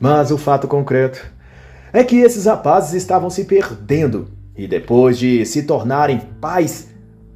Mas 0.00 0.32
o 0.32 0.36
fato 0.36 0.66
concreto 0.66 1.24
é 1.92 2.02
que 2.02 2.16
esses 2.16 2.46
rapazes 2.46 2.94
estavam 2.94 3.30
se 3.30 3.44
perdendo 3.44 4.26
e 4.56 4.66
depois 4.66 5.16
de 5.16 5.46
se 5.46 5.62
tornarem 5.62 6.20
pais, 6.40 6.88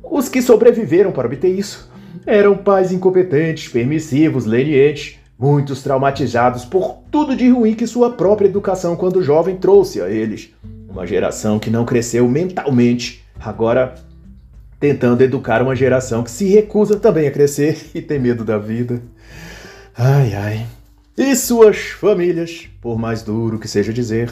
os 0.03 0.29
que 0.29 0.43
sobreviveram 0.43 1.13
para 1.13 1.29
obter 1.29 1.57
isso 1.57 1.89
eram 2.27 2.57
pais 2.57 2.91
incompetentes, 2.91 3.69
permissivos, 3.69 4.45
lenientes, 4.45 5.21
muitos 5.39 5.83
traumatizados 5.85 6.65
por 6.65 6.99
tudo 7.13 7.37
de 7.37 7.49
ruim 7.49 7.75
que 7.75 7.87
sua 7.87 8.11
própria 8.11 8.49
educação 8.49 8.97
quando 8.97 9.23
jovem 9.23 9.57
trouxe 9.57 10.01
a 10.01 10.09
eles. 10.09 10.51
Uma 10.89 11.07
geração 11.07 11.61
que 11.61 11.71
não 11.71 11.85
cresceu 11.85 12.29
mentalmente, 12.29 13.25
agora 13.39 13.95
tentando 14.79 15.23
educar 15.23 15.63
uma 15.63 15.75
geração 15.75 16.23
que 16.23 16.31
se 16.31 16.47
recusa 16.47 16.99
também 16.99 17.27
a 17.27 17.31
crescer 17.31 17.91
e 17.95 18.03
tem 18.03 18.19
medo 18.19 18.45
da 18.45 18.59
vida. 18.59 19.03
Ai, 19.97 20.35
ai. 20.35 20.67
E 21.17 21.37
suas 21.37 21.79
famílias, 21.79 22.69
por 22.81 22.99
mais 22.99 23.23
duro 23.23 23.59
que 23.59 23.69
seja 23.69 23.93
dizer, 23.93 24.31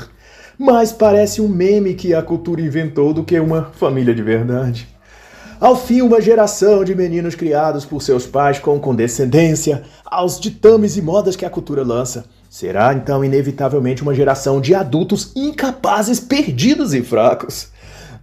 mais 0.59 0.92
parece 0.92 1.40
um 1.40 1.48
meme 1.48 1.94
que 1.94 2.12
a 2.12 2.22
cultura 2.22 2.61
inventou 2.61 3.14
do 3.14 3.24
que 3.24 3.38
uma 3.38 3.70
família 3.76 4.14
de 4.14 4.22
verdade. 4.22 4.88
Ao 5.61 5.76
fim, 5.76 6.02
uma 6.02 6.20
geração 6.20 6.83
de 6.85 6.92
meninos 6.92 7.37
criados 7.37 7.85
por 7.85 8.02
seus 8.02 8.26
pais 8.26 8.59
com 8.59 8.81
condescendência 8.81 9.85
aos 10.05 10.40
ditames 10.40 10.96
e 10.96 11.02
modas 11.02 11.37
que 11.37 11.44
a 11.44 11.50
cultura 11.50 11.85
lança. 11.85 12.24
Será 12.50 12.92
então 12.92 13.24
inevitavelmente 13.24 14.02
uma 14.02 14.14
geração 14.14 14.61
de 14.61 14.74
adultos 14.74 15.31
incapazes, 15.37 16.18
perdidos 16.18 16.92
e 16.92 17.00
fracos 17.00 17.71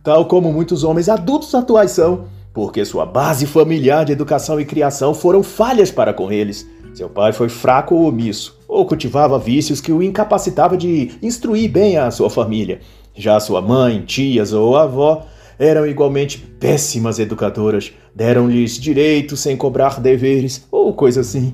tal 0.04 0.26
como 0.26 0.52
muitos 0.52 0.84
homens 0.84 1.10
adultos 1.10 1.54
atuais 1.54 1.92
são, 1.92 2.26
porque 2.54 2.84
sua 2.86 3.06
base 3.06 3.46
familiar 3.46 4.06
de 4.06 4.12
educação 4.12 4.60
e 4.60 4.66
criação 4.66 5.14
foram 5.14 5.44
falhas 5.44 5.92
para 5.92 6.14
com 6.14 6.32
eles. 6.32 6.68
Seu 6.94 7.10
pai 7.10 7.32
foi 7.32 7.50
fraco 7.50 7.96
ou 7.96 8.08
omisso, 8.08 8.58
ou 8.68 8.86
cultivava 8.86 9.38
vícios 9.38 9.80
que 9.80 9.92
o 9.92 10.02
incapacitava 10.02 10.76
de 10.76 11.12
instruir 11.22 11.72
bem 11.72 11.98
a 11.98 12.10
sua 12.12 12.30
família. 12.30 12.80
Já 13.16 13.40
sua 13.40 13.62
mãe, 13.62 14.02
tias 14.02 14.54
ou 14.54 14.76
avó 14.76 15.26
eram 15.60 15.86
igualmente 15.86 16.38
péssimas 16.38 17.20
educadoras, 17.20 17.92
deram-lhes 18.16 18.80
direitos 18.80 19.42
sem 19.42 19.58
cobrar 19.58 20.00
deveres 20.00 20.66
ou 20.72 20.94
coisa 20.94 21.22
assim. 21.22 21.54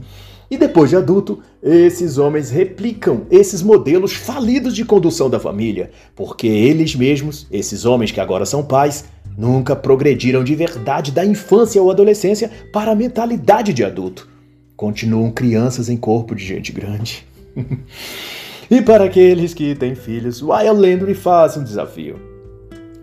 E 0.49 0.57
depois 0.57 0.91
de 0.91 0.95
adulto, 0.95 1.41
esses 1.61 2.17
homens 2.17 2.51
replicam 2.51 3.25
esses 3.31 3.63
modelos 3.63 4.13
falidos 4.13 4.75
de 4.75 4.85
condução 4.85 5.29
da 5.29 5.39
família, 5.39 5.89
porque 6.15 6.47
eles 6.47 6.95
mesmos, 6.95 7.47
esses 7.51 7.83
homens 7.83 8.11
que 8.11 8.21
agora 8.21 8.45
são 8.45 8.63
pais, 8.63 9.05
nunca 9.35 9.75
progrediram 9.75 10.43
de 10.43 10.55
verdade 10.55 11.11
da 11.11 11.25
infância 11.25 11.81
ou 11.81 11.89
adolescência 11.89 12.51
para 12.71 12.91
a 12.91 12.95
mentalidade 12.95 13.73
de 13.73 13.83
adulto. 13.83 14.29
Continuam 14.75 15.31
crianças 15.31 15.89
em 15.89 15.97
corpo 15.97 16.35
de 16.35 16.45
gente 16.45 16.71
grande. 16.71 17.25
e 18.69 18.81
para 18.81 19.05
aqueles 19.05 19.53
que 19.53 19.73
têm 19.73 19.95
filhos, 19.95 20.41
Ryan 20.41 20.73
Landry 20.73 21.15
faz 21.15 21.57
um 21.57 21.63
desafio. 21.63 22.19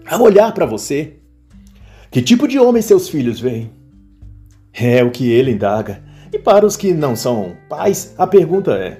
Ao 0.06 0.22
olhar 0.22 0.52
para 0.52 0.66
você, 0.66 1.14
que 2.10 2.22
tipo 2.22 2.46
de 2.46 2.58
homem 2.58 2.82
seus 2.82 3.08
filhos 3.08 3.40
veem? 3.40 3.70
É 4.72 5.02
o 5.02 5.10
que 5.10 5.30
ele 5.30 5.50
indaga 5.50 6.11
E 6.32 6.38
para 6.38 6.64
os 6.64 6.76
que 6.76 6.94
não 6.94 7.14
são 7.14 7.54
pais, 7.68 8.14
a 8.16 8.26
pergunta 8.26 8.72
é: 8.72 8.98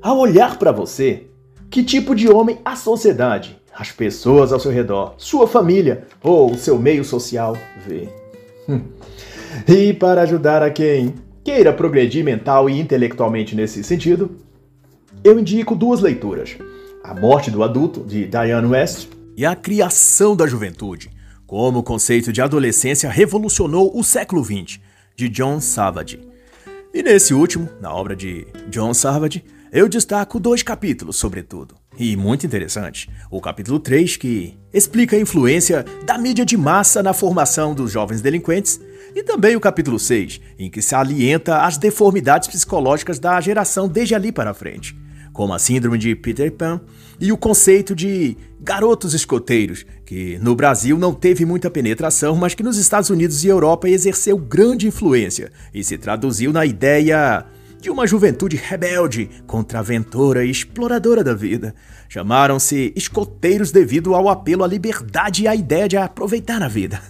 ao 0.00 0.16
olhar 0.18 0.58
para 0.58 0.70
você, 0.70 1.24
que 1.68 1.82
tipo 1.82 2.14
de 2.14 2.28
homem 2.28 2.58
a 2.64 2.76
sociedade, 2.76 3.60
as 3.74 3.90
pessoas 3.90 4.52
ao 4.52 4.60
seu 4.60 4.70
redor, 4.70 5.14
sua 5.18 5.48
família 5.48 6.06
ou 6.22 6.56
seu 6.56 6.78
meio 6.78 7.04
social 7.04 7.56
vê? 7.84 8.08
Hum. 8.68 8.80
E 9.66 9.92
para 9.92 10.22
ajudar 10.22 10.62
a 10.62 10.70
quem 10.70 11.14
queira 11.42 11.72
progredir 11.72 12.24
mental 12.24 12.70
e 12.70 12.78
intelectualmente 12.78 13.56
nesse 13.56 13.82
sentido, 13.82 14.36
eu 15.24 15.36
indico 15.36 15.74
duas 15.74 16.00
leituras: 16.00 16.56
A 17.02 17.12
Morte 17.12 17.50
do 17.50 17.64
Adulto, 17.64 18.04
de 18.04 18.24
Diane 18.26 18.68
West, 18.68 19.08
e 19.36 19.44
A 19.44 19.56
Criação 19.56 20.36
da 20.36 20.46
Juventude, 20.46 21.10
como 21.44 21.80
o 21.80 21.82
conceito 21.82 22.32
de 22.32 22.40
adolescência 22.40 23.10
revolucionou 23.10 23.90
o 23.98 24.04
século 24.04 24.44
XX, 24.44 24.78
de 25.16 25.28
John 25.28 25.60
Savage. 25.60 26.37
E 26.92 27.02
nesse 27.02 27.34
último, 27.34 27.68
na 27.80 27.92
obra 27.92 28.16
de 28.16 28.46
John 28.70 28.94
Savage, 28.94 29.44
eu 29.70 29.88
destaco 29.88 30.40
dois 30.40 30.62
capítulos, 30.62 31.16
sobretudo, 31.16 31.74
e 31.98 32.16
muito 32.16 32.46
interessante. 32.46 33.10
O 33.30 33.40
capítulo 33.40 33.78
3, 33.78 34.16
que 34.16 34.58
explica 34.72 35.14
a 35.14 35.20
influência 35.20 35.84
da 36.06 36.16
mídia 36.16 36.46
de 36.46 36.56
massa 36.56 37.02
na 37.02 37.12
formação 37.12 37.74
dos 37.74 37.92
jovens 37.92 38.22
delinquentes, 38.22 38.80
e 39.14 39.22
também 39.22 39.54
o 39.54 39.60
capítulo 39.60 39.98
6, 39.98 40.40
em 40.58 40.70
que 40.70 40.80
se 40.80 40.94
alienta 40.94 41.62
as 41.62 41.76
deformidades 41.76 42.48
psicológicas 42.48 43.18
da 43.18 43.38
geração 43.40 43.86
desde 43.86 44.14
ali 44.14 44.32
para 44.32 44.54
frente, 44.54 44.96
como 45.38 45.54
a 45.54 45.58
síndrome 45.60 45.96
de 45.98 46.16
Peter 46.16 46.50
Pan 46.50 46.80
e 47.20 47.30
o 47.30 47.36
conceito 47.36 47.94
de 47.94 48.36
garotos 48.60 49.14
escoteiros, 49.14 49.86
que 50.04 50.36
no 50.38 50.56
Brasil 50.56 50.98
não 50.98 51.14
teve 51.14 51.44
muita 51.44 51.70
penetração, 51.70 52.34
mas 52.34 52.56
que 52.56 52.62
nos 52.64 52.76
Estados 52.76 53.08
Unidos 53.08 53.44
e 53.44 53.46
Europa 53.46 53.88
exerceu 53.88 54.36
grande 54.36 54.88
influência 54.88 55.52
e 55.72 55.84
se 55.84 55.96
traduziu 55.96 56.52
na 56.52 56.66
ideia 56.66 57.46
de 57.80 57.88
uma 57.88 58.04
juventude 58.04 58.56
rebelde, 58.56 59.30
contraventora 59.46 60.44
e 60.44 60.50
exploradora 60.50 61.22
da 61.22 61.34
vida. 61.34 61.72
Chamaram-se 62.08 62.92
escoteiros 62.96 63.70
devido 63.70 64.14
ao 64.14 64.30
apelo 64.30 64.64
à 64.64 64.66
liberdade 64.66 65.42
e 65.42 65.48
à 65.48 65.54
ideia 65.54 65.86
de 65.86 65.96
aproveitar 65.96 66.62
a 66.62 66.68
vida. 66.68 67.00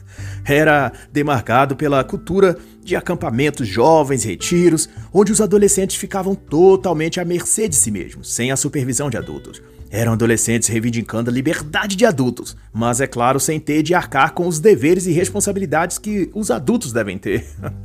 Era 0.44 0.92
demarcado 1.12 1.76
pela 1.76 2.02
cultura 2.02 2.56
de 2.82 2.96
acampamentos 2.96 3.68
jovens, 3.68 4.24
retiros, 4.24 4.88
onde 5.12 5.30
os 5.30 5.40
adolescentes 5.40 5.94
ficavam 5.94 6.34
totalmente 6.34 7.20
à 7.20 7.24
mercê 7.24 7.68
de 7.68 7.76
si 7.76 7.90
mesmos, 7.90 8.34
sem 8.34 8.50
a 8.50 8.56
supervisão 8.56 9.08
de 9.08 9.16
adultos. 9.16 9.62
Eram 9.90 10.14
adolescentes 10.14 10.68
reivindicando 10.68 11.30
a 11.30 11.32
liberdade 11.32 11.94
de 11.94 12.04
adultos, 12.04 12.56
mas 12.72 13.00
é 13.00 13.06
claro, 13.06 13.38
sem 13.38 13.60
ter 13.60 13.82
de 13.82 13.94
arcar 13.94 14.32
com 14.32 14.48
os 14.48 14.58
deveres 14.58 15.06
e 15.06 15.12
responsabilidades 15.12 15.96
que 15.96 16.28
os 16.34 16.50
adultos 16.50 16.92
devem 16.92 17.18
ter. 17.18 17.46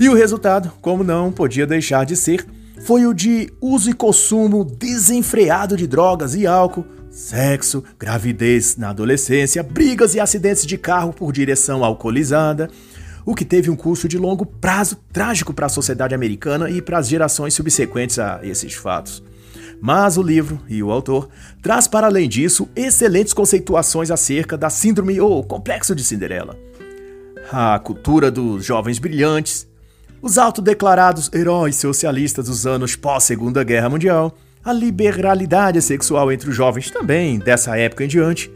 E 0.00 0.08
o 0.08 0.14
resultado, 0.14 0.70
como 0.80 1.02
não 1.02 1.32
podia 1.32 1.66
deixar 1.66 2.06
de 2.06 2.14
ser, 2.14 2.46
foi 2.84 3.06
o 3.06 3.12
de 3.12 3.52
uso 3.60 3.90
e 3.90 3.92
consumo 3.92 4.64
desenfreado 4.64 5.76
de 5.76 5.86
drogas 5.86 6.34
e 6.34 6.46
álcool, 6.46 6.86
sexo, 7.10 7.82
gravidez 7.98 8.76
na 8.76 8.90
adolescência, 8.90 9.62
brigas 9.62 10.14
e 10.14 10.20
acidentes 10.20 10.64
de 10.66 10.78
carro 10.78 11.12
por 11.12 11.32
direção 11.32 11.84
alcoolizada, 11.84 12.70
o 13.26 13.34
que 13.34 13.44
teve 13.44 13.68
um 13.68 13.76
custo 13.76 14.08
de 14.08 14.16
longo 14.16 14.46
prazo 14.46 14.96
trágico 15.12 15.52
para 15.52 15.66
a 15.66 15.68
sociedade 15.70 16.14
americana 16.14 16.70
e 16.70 16.80
para 16.80 16.98
as 16.98 17.08
gerações 17.08 17.54
subsequentes 17.54 18.18
a 18.18 18.40
esses 18.42 18.72
fatos. 18.72 19.22
Mas 19.80 20.16
o 20.16 20.22
livro 20.22 20.60
e 20.68 20.82
o 20.82 20.90
autor 20.90 21.28
traz 21.62 21.86
para 21.86 22.06
além 22.06 22.28
disso 22.28 22.68
excelentes 22.74 23.32
conceituações 23.32 24.10
acerca 24.10 24.56
da 24.56 24.70
síndrome 24.70 25.20
ou 25.20 25.44
complexo 25.44 25.94
de 25.94 26.02
Cinderela. 26.02 26.56
A 27.52 27.78
cultura 27.78 28.30
dos 28.30 28.64
jovens 28.64 28.98
brilhantes, 28.98 29.67
os 30.20 30.38
autodeclarados 30.38 31.30
heróis 31.32 31.76
socialistas 31.76 32.46
dos 32.46 32.66
anos 32.66 32.96
pós-Segunda 32.96 33.62
Guerra 33.62 33.88
Mundial, 33.88 34.36
a 34.64 34.72
liberalidade 34.72 35.80
sexual 35.80 36.32
entre 36.32 36.50
os 36.50 36.56
jovens 36.56 36.90
também 36.90 37.38
dessa 37.38 37.76
época 37.76 38.04
em 38.04 38.08
diante, 38.08 38.50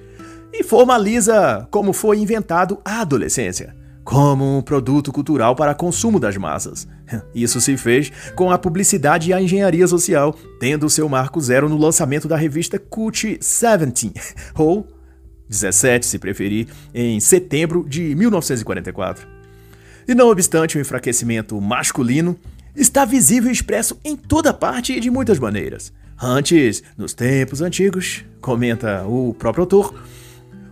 e 0.53 0.62
formaliza 0.62 1.66
como 1.70 1.92
foi 1.92 2.18
inventado 2.18 2.79
a 2.85 3.01
adolescência, 3.01 3.75
como 4.05 4.59
um 4.59 4.61
produto 4.61 5.12
cultural 5.12 5.57
para 5.57 5.75
consumo 5.75 6.20
das 6.20 6.37
massas. 6.37 6.87
Isso 7.35 7.61
se 7.61 7.77
fez 7.77 8.12
com 8.35 8.51
a 8.51 8.59
publicidade 8.59 9.31
e 9.31 9.33
a 9.33 9.40
engenharia 9.40 9.87
social, 9.87 10.37
tendo 10.61 10.90
seu 10.90 11.09
marco 11.09 11.40
zero 11.40 11.68
no 11.68 11.79
lançamento 11.79 12.29
da 12.29 12.37
revista 12.37 12.79
Cult 12.79 13.38
17, 13.38 14.12
ou 14.59 14.87
17 15.48 16.05
se 16.05 16.18
preferir, 16.18 16.68
em 16.94 17.20
setembro 17.20 17.87
de 17.88 18.14
1944. 18.14 19.32
E 20.07 20.15
não 20.15 20.29
obstante 20.29 20.77
o 20.77 20.81
enfraquecimento 20.81 21.61
masculino, 21.61 22.38
está 22.75 23.05
visível 23.05 23.51
e 23.51 23.53
expresso 23.53 23.99
em 24.05 24.17
toda 24.17 24.53
parte 24.53 24.93
e 24.93 25.01
de 25.01 25.11
muitas 25.11 25.38
maneiras. 25.38 25.93
Antes, 26.21 26.83
nos 26.97 27.15
tempos 27.15 27.61
antigos, 27.61 28.25
comenta 28.41 29.05
o 29.07 29.35
próprio 29.35 29.62
autor, 29.62 29.95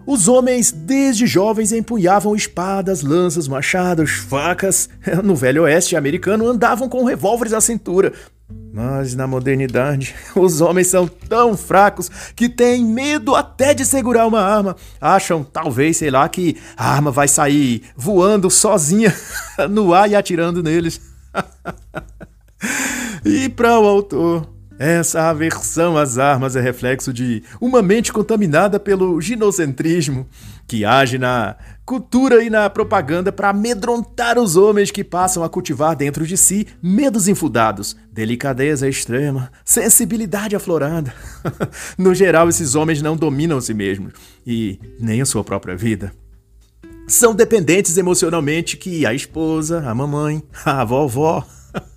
os 0.06 0.28
homens, 0.28 0.72
desde 0.72 1.26
jovens, 1.26 1.72
empunhavam 1.72 2.34
espadas, 2.34 3.02
lanças, 3.02 3.46
machados, 3.46 4.10
facas. 4.10 4.88
No 5.22 5.36
Velho 5.36 5.62
Oeste 5.62 5.94
americano 5.94 6.48
andavam 6.48 6.88
com 6.88 7.04
revólveres 7.04 7.52
à 7.52 7.60
cintura, 7.60 8.12
mas 8.72 9.14
na 9.14 9.26
modernidade, 9.26 10.14
os 10.36 10.60
homens 10.60 10.86
são 10.86 11.06
tão 11.06 11.56
fracos 11.56 12.10
que 12.36 12.48
têm 12.48 12.84
medo 12.84 13.34
até 13.34 13.74
de 13.74 13.84
segurar 13.84 14.26
uma 14.26 14.40
arma. 14.40 14.76
Acham, 15.00 15.42
talvez, 15.42 15.96
sei 15.96 16.10
lá, 16.10 16.28
que 16.28 16.56
a 16.76 16.92
arma 16.92 17.10
vai 17.10 17.26
sair 17.26 17.82
voando 17.96 18.48
sozinha 18.48 19.14
no 19.68 19.92
ar 19.92 20.08
e 20.08 20.14
atirando 20.14 20.62
neles. 20.62 21.00
e 23.24 23.48
para 23.48 23.78
o 23.78 23.86
autor, 23.86 24.48
essa 24.78 25.28
aversão 25.28 25.96
às 25.98 26.16
armas 26.16 26.56
é 26.56 26.60
reflexo 26.60 27.12
de 27.12 27.42
uma 27.60 27.82
mente 27.82 28.12
contaminada 28.12 28.80
pelo 28.80 29.20
ginocentrismo, 29.20 30.26
que 30.66 30.84
age 30.84 31.18
na 31.18 31.56
cultura 31.90 32.44
e 32.44 32.48
na 32.48 32.70
propaganda 32.70 33.32
para 33.32 33.48
amedrontar 33.48 34.38
os 34.38 34.56
homens 34.56 34.92
que 34.92 35.02
passam 35.02 35.42
a 35.42 35.48
cultivar 35.48 35.96
dentro 35.96 36.24
de 36.24 36.36
si 36.36 36.68
medos 36.80 37.26
infundados, 37.26 37.96
delicadeza 38.12 38.88
extrema, 38.88 39.50
sensibilidade 39.64 40.54
aflorada. 40.54 41.12
no 41.98 42.14
geral, 42.14 42.48
esses 42.48 42.76
homens 42.76 43.02
não 43.02 43.16
dominam 43.16 43.60
si 43.60 43.74
mesmos 43.74 44.12
e 44.46 44.78
nem 45.00 45.20
a 45.20 45.26
sua 45.26 45.42
própria 45.42 45.76
vida. 45.76 46.12
São 47.08 47.34
dependentes 47.34 47.98
emocionalmente 47.98 48.76
que 48.76 49.04
a 49.04 49.12
esposa, 49.12 49.82
a 49.84 49.92
mamãe, 49.92 50.44
a 50.64 50.84
vovó 50.84 51.44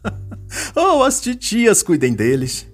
ou 0.74 1.04
as 1.04 1.22
titias 1.22 1.84
cuidem 1.84 2.16
deles. 2.16 2.66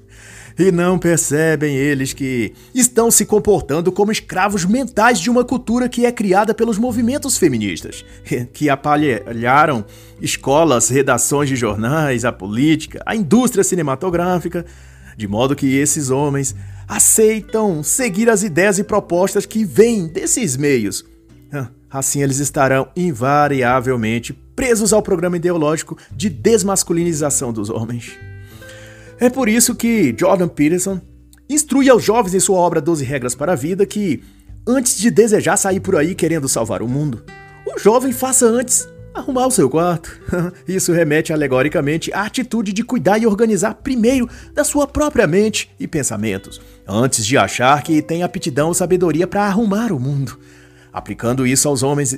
E 0.60 0.74
não 0.74 1.00
percebem 1.00 1.74
eles 1.74 2.12
que 2.12 2.54
estão 2.76 3.10
se 3.10 3.26
comportando 3.26 3.94
como 3.94 4.12
escravos 4.12 4.66
mentais 4.66 5.18
de 5.18 5.30
uma 5.30 5.46
cultura 5.46 5.88
que 5.88 6.06
é 6.06 6.12
criada 6.12 6.54
pelos 6.54 6.78
movimentos 6.78 7.38
feministas, 7.38 8.04
que 8.52 8.70
apalharam 8.70 9.86
escolas, 10.22 10.90
redações 10.90 11.48
de 11.48 11.56
jornais, 11.56 12.26
a 12.26 12.34
política, 12.34 13.02
a 13.06 13.16
indústria 13.16 13.64
cinematográfica, 13.64 14.66
de 15.16 15.30
modo 15.30 15.56
que 15.56 15.78
esses 15.78 16.10
homens 16.10 16.54
aceitam 16.86 17.82
seguir 17.82 18.30
as 18.30 18.44
ideias 18.44 18.78
e 18.80 18.84
propostas 18.84 19.46
que 19.46 19.64
vêm 19.64 20.08
desses 20.08 20.58
meios. 20.58 21.06
Assim 21.90 22.22
eles 22.22 22.40
estarão 22.40 22.90
invariavelmente 22.96 24.34
presos 24.34 24.92
ao 24.92 25.02
programa 25.02 25.38
ideológico 25.38 25.98
de 26.12 26.30
desmasculinização 26.30 27.52
dos 27.54 27.70
homens. 27.70 28.29
É 29.20 29.30
por 29.30 29.50
isso 29.50 29.76
que 29.76 30.16
Jordan 30.18 30.48
Peterson 30.48 31.02
instrui 31.50 31.90
aos 31.90 32.02
jovens 32.02 32.34
em 32.34 32.40
sua 32.40 32.58
obra 32.58 32.80
12 32.80 33.04
Regras 33.04 33.36
para 33.36 33.52
a 33.52 33.56
Vida 33.56 33.86
que, 33.86 34.24
antes 34.66 34.98
de 34.98 35.12
desejar 35.12 35.58
sair 35.58 35.82
por 35.82 35.98
aí 35.98 36.16
querendo 36.16 36.48
salvar 36.48 36.82
o 36.82 36.88
mundo, 36.88 37.22
o 37.66 37.78
jovem 37.78 38.14
faça 38.14 38.46
antes 38.46 38.88
arrumar 39.14 39.48
o 39.48 39.52
seu 39.52 39.70
quarto. 39.70 40.18
Isso 40.66 40.94
remete 40.94 41.34
alegoricamente 41.34 42.14
à 42.14 42.22
atitude 42.22 42.72
de 42.72 42.82
cuidar 42.82 43.18
e 43.18 43.28
organizar 43.28 43.74
primeiro 43.74 44.30
da 44.54 44.64
sua 44.64 44.88
própria 44.88 45.28
mente 45.28 45.70
e 45.78 45.86
pensamentos, 45.86 46.62
antes 46.88 47.26
de 47.26 47.38
achar 47.38 47.84
que 47.84 48.02
tem 48.02 48.24
aptidão 48.24 48.70
ou 48.70 48.74
sabedoria 48.74 49.28
para 49.28 49.44
arrumar 49.44 49.92
o 49.92 50.00
mundo. 50.00 50.40
Aplicando 50.94 51.46
isso 51.46 51.68
aos 51.68 51.84
homens, 51.84 52.18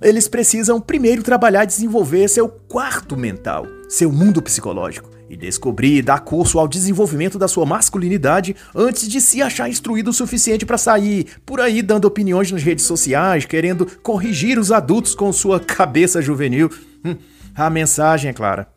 eles 0.00 0.26
precisam 0.26 0.80
primeiro 0.80 1.22
trabalhar 1.22 1.62
e 1.62 1.68
desenvolver 1.68 2.26
seu 2.26 2.48
quarto 2.48 3.16
mental, 3.16 3.64
seu 3.88 4.10
mundo 4.10 4.42
psicológico 4.42 5.12
e 5.32 5.36
descobrir 5.36 5.96
e 5.96 6.02
dar 6.02 6.20
curso 6.20 6.58
ao 6.58 6.68
desenvolvimento 6.68 7.38
da 7.38 7.48
sua 7.48 7.64
masculinidade 7.64 8.54
antes 8.74 9.08
de 9.08 9.18
se 9.18 9.40
achar 9.40 9.66
instruído 9.66 10.10
o 10.10 10.12
suficiente 10.12 10.66
para 10.66 10.76
sair 10.76 11.26
por 11.46 11.58
aí 11.58 11.80
dando 11.80 12.04
opiniões 12.04 12.52
nas 12.52 12.62
redes 12.62 12.84
sociais, 12.84 13.46
querendo 13.46 13.86
corrigir 14.02 14.58
os 14.58 14.70
adultos 14.70 15.14
com 15.14 15.32
sua 15.32 15.58
cabeça 15.58 16.20
juvenil. 16.20 16.70
Hum, 17.02 17.16
a 17.54 17.70
mensagem 17.70 18.28
é 18.28 18.34
clara: 18.34 18.68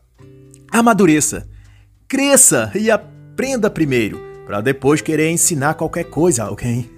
amadureça, 0.72 1.46
cresça 2.08 2.72
e 2.74 2.90
aprenda 2.90 3.70
primeiro, 3.70 4.18
para 4.46 4.62
depois 4.62 5.02
querer 5.02 5.30
ensinar 5.30 5.74
qualquer 5.74 6.06
coisa 6.06 6.44
a 6.44 6.48
alguém. 6.48 6.90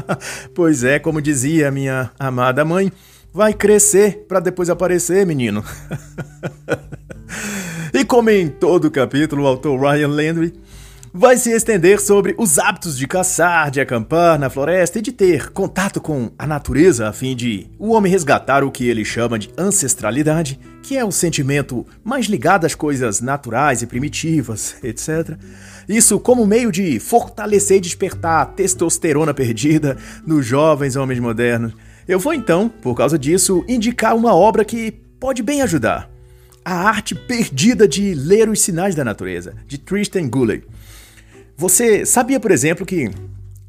pois 0.56 0.84
é, 0.84 0.98
como 0.98 1.20
dizia 1.20 1.70
minha 1.70 2.10
amada 2.18 2.64
mãe, 2.64 2.90
vai 3.30 3.52
crescer 3.52 4.24
para 4.26 4.40
depois 4.40 4.70
aparecer, 4.70 5.26
menino. 5.26 5.62
E 8.02 8.04
como 8.04 8.30
em 8.30 8.48
todo 8.48 8.86
o 8.86 8.90
capítulo, 8.90 9.44
o 9.44 9.46
autor 9.46 9.80
Ryan 9.80 10.08
Landry 10.08 10.52
vai 11.14 11.36
se 11.36 11.52
estender 11.52 12.00
sobre 12.00 12.34
os 12.36 12.58
hábitos 12.58 12.98
de 12.98 13.06
caçar, 13.06 13.70
de 13.70 13.80
acampar 13.80 14.36
na 14.40 14.50
floresta 14.50 14.98
e 14.98 15.02
de 15.02 15.12
ter 15.12 15.50
contato 15.50 16.00
com 16.00 16.32
a 16.36 16.44
natureza 16.44 17.08
a 17.08 17.12
fim 17.12 17.36
de 17.36 17.70
o 17.78 17.92
homem 17.92 18.10
resgatar 18.10 18.64
o 18.64 18.72
que 18.72 18.88
ele 18.88 19.04
chama 19.04 19.38
de 19.38 19.50
ancestralidade, 19.56 20.58
que 20.82 20.96
é 20.96 21.04
o 21.04 21.12
sentimento 21.12 21.86
mais 22.02 22.26
ligado 22.26 22.64
às 22.64 22.74
coisas 22.74 23.20
naturais 23.20 23.82
e 23.82 23.86
primitivas, 23.86 24.74
etc. 24.82 25.38
Isso 25.88 26.18
como 26.18 26.44
meio 26.44 26.72
de 26.72 26.98
fortalecer 26.98 27.76
e 27.76 27.82
despertar 27.82 28.42
a 28.42 28.46
testosterona 28.46 29.32
perdida 29.32 29.96
nos 30.26 30.44
jovens 30.44 30.96
homens 30.96 31.20
modernos. 31.20 31.72
Eu 32.08 32.18
vou 32.18 32.34
então, 32.34 32.68
por 32.68 32.96
causa 32.96 33.16
disso, 33.16 33.64
indicar 33.68 34.16
uma 34.16 34.34
obra 34.34 34.64
que 34.64 34.90
pode 35.20 35.40
bem 35.40 35.62
ajudar. 35.62 36.11
A 36.64 36.74
Arte 36.74 37.14
Perdida 37.14 37.88
de 37.88 38.14
Ler 38.14 38.48
os 38.48 38.60
Sinais 38.60 38.94
da 38.94 39.04
Natureza, 39.04 39.54
de 39.66 39.78
Tristan 39.78 40.28
Gooley. 40.28 40.62
Você 41.56 42.06
sabia, 42.06 42.38
por 42.38 42.52
exemplo, 42.52 42.86
que 42.86 43.10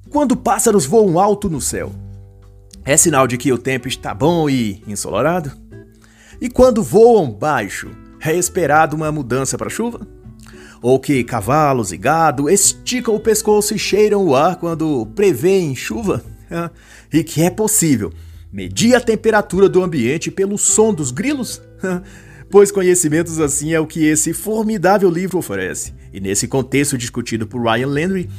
quando 0.10 0.38
pássaros 0.38 0.86
voam 0.86 1.19
alto 1.19 1.49
no 1.49 1.60
céu, 1.60 1.91
é 2.86 2.95
sinal 2.95 3.25
de 3.27 3.36
que 3.38 3.51
o 3.51 3.58
tempo 3.58 3.88
está 3.88 4.13
bom 4.13 4.47
e 4.47 4.84
ensolarado? 4.88 5.51
E 6.39 6.49
quando 6.49 6.84
voam 6.84 7.32
baixo, 7.32 7.89
é 8.21 8.36
esperado 8.36 8.95
uma 8.95 9.12
mudança 9.12 9.58
para 9.58 9.71
chuva? 9.71 10.06
Ou 10.79 10.99
que 10.99 11.23
cavalos 11.23 11.91
e 11.91 11.97
gado 11.97 12.47
esticam 12.47 13.15
o 13.15 13.19
pescoço 13.19 13.73
e 13.73 13.79
cheiram 13.79 14.23
o 14.23 14.36
ar 14.36 14.58
quando 14.58 15.08
prevêem 15.15 15.75
chuva? 15.75 16.23
E 17.12 17.23
que 17.23 17.41
é 17.41 17.49
possível 17.49 18.13
medir 18.51 18.95
a 18.95 19.01
temperatura 19.01 19.67
do 19.67 19.82
ambiente 19.82 20.29
pelo 20.29 20.60
som 20.60 20.93
dos 20.93 21.10
grilos? 21.10 21.60
Pois 22.53 22.71
conhecimentos 22.71 23.39
assim 23.39 23.73
é 23.73 23.79
o 23.79 23.87
que 23.87 24.05
esse 24.05 24.31
formidável 24.31 25.09
livro 25.09 25.39
oferece. 25.39 25.91
E 26.13 26.19
nesse 26.19 26.47
contexto 26.47 26.95
discutido 26.95 27.47
por 27.47 27.59
Ryan 27.63 27.87
Landry, 27.87 28.29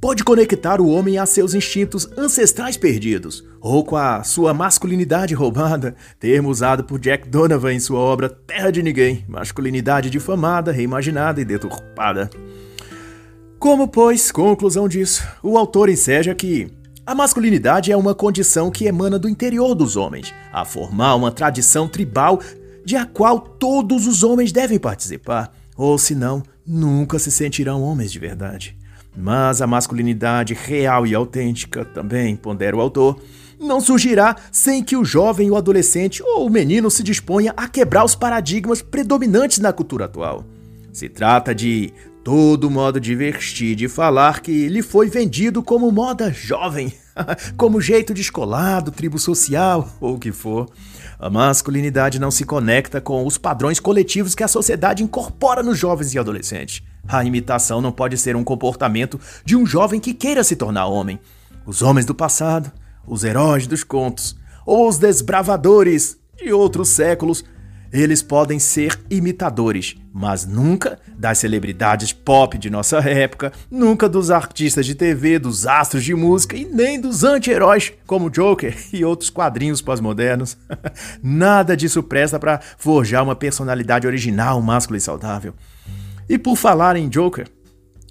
pode 0.00 0.22
conectar 0.22 0.80
o 0.80 0.86
homem 0.86 1.18
a 1.18 1.26
seus 1.26 1.54
instintos 1.54 2.08
ancestrais 2.16 2.76
perdidos, 2.76 3.42
ou 3.60 3.84
com 3.84 3.96
a 3.96 4.22
sua 4.22 4.54
masculinidade 4.54 5.34
roubada, 5.34 5.96
termo 6.20 6.50
usado 6.50 6.84
por 6.84 7.00
Jack 7.00 7.28
Donovan 7.28 7.72
em 7.72 7.80
sua 7.80 7.98
obra 7.98 8.28
Terra 8.28 8.70
de 8.70 8.80
Ninguém, 8.80 9.24
masculinidade 9.26 10.08
difamada, 10.08 10.70
reimaginada 10.70 11.40
e 11.40 11.44
deturpada. 11.44 12.30
Como, 13.58 13.88
pois, 13.88 14.30
conclusão 14.30 14.86
disso, 14.86 15.26
o 15.42 15.58
autor 15.58 15.88
enseja 15.88 16.32
que 16.32 16.68
a 17.04 17.12
masculinidade 17.12 17.90
é 17.90 17.96
uma 17.96 18.14
condição 18.14 18.70
que 18.70 18.86
emana 18.86 19.18
do 19.18 19.28
interior 19.28 19.74
dos 19.74 19.96
homens, 19.96 20.32
a 20.52 20.64
formar 20.64 21.16
uma 21.16 21.32
tradição 21.32 21.88
tribal 21.88 22.38
de 22.84 22.96
a 22.96 23.06
qual 23.06 23.40
todos 23.40 24.06
os 24.06 24.22
homens 24.22 24.52
devem 24.52 24.78
participar, 24.78 25.52
ou 25.76 25.98
senão 25.98 26.42
nunca 26.66 27.18
se 27.18 27.30
sentirão 27.30 27.82
homens 27.82 28.12
de 28.12 28.18
verdade. 28.18 28.76
Mas 29.16 29.62
a 29.62 29.66
masculinidade 29.66 30.54
real 30.54 31.06
e 31.06 31.14
autêntica, 31.14 31.84
também 31.84 32.34
pondera 32.36 32.76
o 32.76 32.80
autor, 32.80 33.20
não 33.60 33.80
surgirá 33.80 34.36
sem 34.50 34.82
que 34.82 34.96
o 34.96 35.04
jovem, 35.04 35.50
o 35.50 35.56
adolescente 35.56 36.22
ou 36.22 36.46
o 36.46 36.50
menino 36.50 36.90
se 36.90 37.02
disponha 37.02 37.54
a 37.56 37.68
quebrar 37.68 38.04
os 38.04 38.14
paradigmas 38.14 38.82
predominantes 38.82 39.58
na 39.58 39.72
cultura 39.72 40.06
atual. 40.06 40.44
Se 40.92 41.08
trata 41.08 41.54
de 41.54 41.92
todo 42.24 42.70
modo 42.70 43.00
de 43.00 43.14
vestir, 43.14 43.76
de 43.76 43.88
falar 43.88 44.40
que 44.40 44.68
lhe 44.68 44.82
foi 44.82 45.08
vendido 45.08 45.62
como 45.62 45.90
moda 45.92 46.32
jovem, 46.32 46.92
como 47.56 47.80
jeito 47.80 48.14
descolado, 48.14 48.90
tribo 48.90 49.18
social 49.18 49.88
ou 50.00 50.14
o 50.14 50.18
que 50.18 50.32
for. 50.32 50.68
A 51.18 51.30
masculinidade 51.30 52.18
não 52.18 52.30
se 52.30 52.44
conecta 52.44 53.00
com 53.00 53.26
os 53.26 53.38
padrões 53.38 53.78
coletivos 53.78 54.34
que 54.34 54.42
a 54.42 54.48
sociedade 54.48 55.02
incorpora 55.02 55.62
nos 55.62 55.78
jovens 55.78 56.12
e 56.12 56.18
adolescentes. 56.18 56.82
A 57.06 57.24
imitação 57.24 57.80
não 57.80 57.92
pode 57.92 58.16
ser 58.18 58.36
um 58.36 58.44
comportamento 58.44 59.20
de 59.44 59.56
um 59.56 59.64
jovem 59.64 60.00
que 60.00 60.14
queira 60.14 60.42
se 60.42 60.56
tornar 60.56 60.86
homem. 60.86 61.18
Os 61.66 61.82
homens 61.82 62.06
do 62.06 62.14
passado, 62.14 62.72
os 63.06 63.24
heróis 63.24 63.66
dos 63.66 63.84
contos, 63.84 64.36
ou 64.66 64.88
os 64.88 64.98
desbravadores 64.98 66.18
de 66.36 66.52
outros 66.52 66.88
séculos 66.88 67.44
eles 67.94 68.22
podem 68.22 68.58
ser 68.58 68.98
imitadores, 69.08 69.94
mas 70.12 70.44
nunca 70.44 70.98
das 71.16 71.38
celebridades 71.38 72.12
pop 72.12 72.58
de 72.58 72.68
nossa 72.68 72.98
época, 72.98 73.52
nunca 73.70 74.08
dos 74.08 74.32
artistas 74.32 74.84
de 74.84 74.96
TV, 74.96 75.38
dos 75.38 75.64
astros 75.64 76.02
de 76.02 76.12
música 76.12 76.56
e 76.56 76.64
nem 76.64 77.00
dos 77.00 77.22
anti-heróis 77.22 77.92
como 78.04 78.28
Joker 78.28 78.76
e 78.92 79.04
outros 79.04 79.30
quadrinhos 79.30 79.80
pós-modernos. 79.80 80.56
Nada 81.22 81.76
disso 81.76 82.02
presta 82.02 82.36
para 82.36 82.60
forjar 82.76 83.22
uma 83.22 83.36
personalidade 83.36 84.08
original, 84.08 84.60
máscula 84.60 84.98
e 84.98 85.00
saudável. 85.00 85.54
E 86.28 86.36
por 86.36 86.56
falar 86.56 86.96
em 86.96 87.08
Joker, 87.08 87.46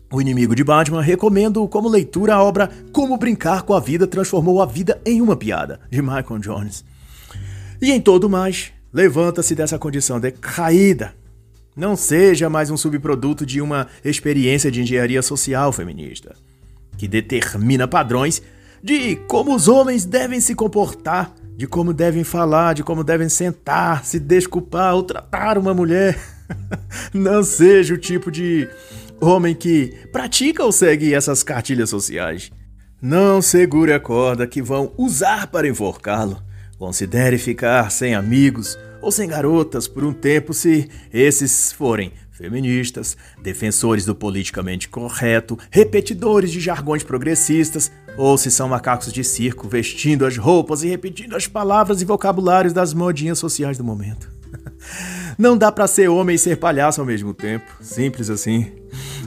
o 0.09 0.21
inimigo 0.21 0.55
de 0.55 0.63
Batman, 0.63 1.01
recomendo 1.01 1.67
como 1.67 1.89
leitura 1.89 2.35
a 2.35 2.41
obra 2.41 2.69
Como 2.93 3.17
Brincar 3.17 3.63
com 3.63 3.73
a 3.73 3.81
Vida 3.81 4.07
Transformou 4.07 4.61
a 4.61 4.65
Vida 4.65 5.01
em 5.05 5.21
uma 5.21 5.35
Piada, 5.35 5.81
de 5.89 6.01
Michael 6.01 6.39
Jones. 6.39 6.85
E 7.81 7.91
em 7.91 7.99
todo 7.99 8.29
mais, 8.29 8.71
Levanta-se 8.93 9.55
dessa 9.55 9.79
condição 9.79 10.19
decaída. 10.19 11.15
Não 11.75 11.95
seja 11.95 12.47
mais 12.47 12.69
um 12.69 12.77
subproduto 12.77 13.43
de 13.43 13.59
uma 13.59 13.87
experiência 14.05 14.69
de 14.69 14.81
engenharia 14.81 15.23
social 15.23 15.73
feminista, 15.73 16.35
que 16.95 17.07
determina 17.07 17.87
padrões 17.87 18.43
de 18.83 19.15
como 19.27 19.55
os 19.55 19.67
homens 19.67 20.05
devem 20.05 20.39
se 20.39 20.53
comportar, 20.53 21.33
de 21.57 21.65
como 21.65 21.91
devem 21.91 22.23
falar, 22.23 22.73
de 22.73 22.83
como 22.83 23.03
devem 23.03 23.29
sentar, 23.29 24.05
se 24.05 24.19
desculpar 24.19 24.93
ou 24.93 25.01
tratar 25.01 25.57
uma 25.57 25.73
mulher. 25.73 26.19
Não 27.11 27.43
seja 27.43 27.95
o 27.95 27.97
tipo 27.97 28.29
de 28.29 28.69
homem 29.19 29.55
que 29.55 29.87
pratica 30.11 30.63
ou 30.63 30.71
segue 30.71 31.15
essas 31.15 31.41
cartilhas 31.41 31.89
sociais. 31.89 32.51
Não 33.01 33.41
segure 33.41 33.91
a 33.91 33.99
corda 33.99 34.45
que 34.45 34.61
vão 34.61 34.91
usar 34.97 35.47
para 35.47 35.67
enforcá-lo. 35.67 36.39
Considere 36.77 37.37
ficar 37.37 37.89
sem 37.89 38.13
amigos 38.13 38.77
ou 39.03 39.11
sem 39.11 39.27
garotas 39.27 39.87
por 39.87 40.03
um 40.03 40.13
tempo 40.13 40.53
se 40.53 40.89
esses 41.11 41.73
forem 41.73 42.13
feministas, 42.31 43.15
defensores 43.41 44.05
do 44.05 44.15
politicamente 44.15 44.89
correto, 44.89 45.59
repetidores 45.69 46.51
de 46.51 46.59
jargões 46.59 47.03
progressistas, 47.03 47.91
ou 48.17 48.37
se 48.37 48.49
são 48.49 48.67
macacos 48.67 49.11
de 49.11 49.23
circo 49.23 49.67
vestindo 49.67 50.25
as 50.25 50.37
roupas 50.37 50.83
e 50.83 50.87
repetindo 50.87 51.35
as 51.35 51.47
palavras 51.47 52.01
e 52.01 52.05
vocabulários 52.05 52.73
das 52.73 52.93
modinhas 52.93 53.37
sociais 53.39 53.77
do 53.77 53.83
momento. 53.83 54.31
Não 55.37 55.57
dá 55.57 55.71
para 55.71 55.87
ser 55.87 56.09
homem 56.09 56.35
e 56.35 56.39
ser 56.39 56.57
palhaço 56.57 57.01
ao 57.01 57.07
mesmo 57.07 57.33
tempo, 57.33 57.65
simples 57.81 58.29
assim. 58.29 58.71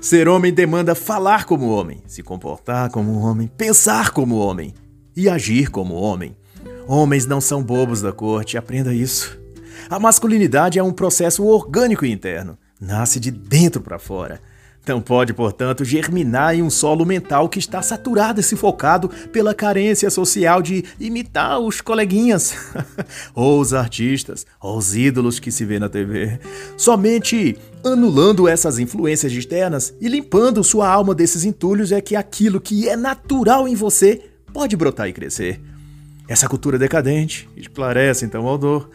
Ser 0.00 0.28
homem 0.28 0.52
demanda 0.52 0.94
falar 0.94 1.44
como 1.44 1.68
homem, 1.68 2.02
se 2.06 2.22
comportar 2.22 2.90
como 2.90 3.18
homem, 3.18 3.50
pensar 3.56 4.10
como 4.10 4.36
homem 4.36 4.72
e 5.16 5.28
agir 5.28 5.70
como 5.70 5.94
homem. 5.94 6.36
Homens 6.86 7.26
não 7.26 7.40
são 7.40 7.62
bobos 7.62 8.00
da 8.00 8.12
corte, 8.12 8.56
aprenda 8.56 8.94
isso. 8.94 9.45
A 9.88 10.00
masculinidade 10.00 10.78
é 10.78 10.82
um 10.82 10.92
processo 10.92 11.44
orgânico 11.44 12.04
e 12.04 12.10
interno, 12.10 12.58
nasce 12.80 13.20
de 13.20 13.30
dentro 13.30 13.80
para 13.80 13.98
fora. 13.98 14.40
Não 14.86 15.00
pode, 15.00 15.32
portanto, 15.32 15.84
germinar 15.84 16.54
em 16.54 16.62
um 16.62 16.70
solo 16.70 17.04
mental 17.04 17.48
que 17.48 17.58
está 17.58 17.82
saturado 17.82 18.40
e 18.40 18.42
sufocado 18.42 19.08
pela 19.32 19.52
carência 19.52 20.08
social 20.10 20.62
de 20.62 20.84
imitar 20.98 21.58
os 21.58 21.80
coleguinhas, 21.80 22.54
ou 23.34 23.60
os 23.60 23.74
artistas, 23.74 24.46
ou 24.60 24.76
os 24.76 24.94
ídolos 24.94 25.40
que 25.40 25.50
se 25.50 25.64
vê 25.64 25.80
na 25.80 25.88
TV. 25.88 26.38
Somente 26.76 27.56
anulando 27.84 28.46
essas 28.46 28.78
influências 28.78 29.32
externas 29.32 29.92
e 30.00 30.08
limpando 30.08 30.62
sua 30.62 30.88
alma 30.88 31.14
desses 31.14 31.44
entulhos 31.44 31.90
é 31.90 32.00
que 32.00 32.14
aquilo 32.14 32.60
que 32.60 32.88
é 32.88 32.96
natural 32.96 33.66
em 33.66 33.74
você 33.74 34.22
pode 34.52 34.76
brotar 34.76 35.08
e 35.08 35.12
crescer. 35.12 35.60
Essa 36.28 36.48
cultura 36.48 36.78
decadente, 36.78 37.48
esclarece 37.56 38.24
então 38.24 38.44
o 38.44 38.48
autor, 38.48 38.88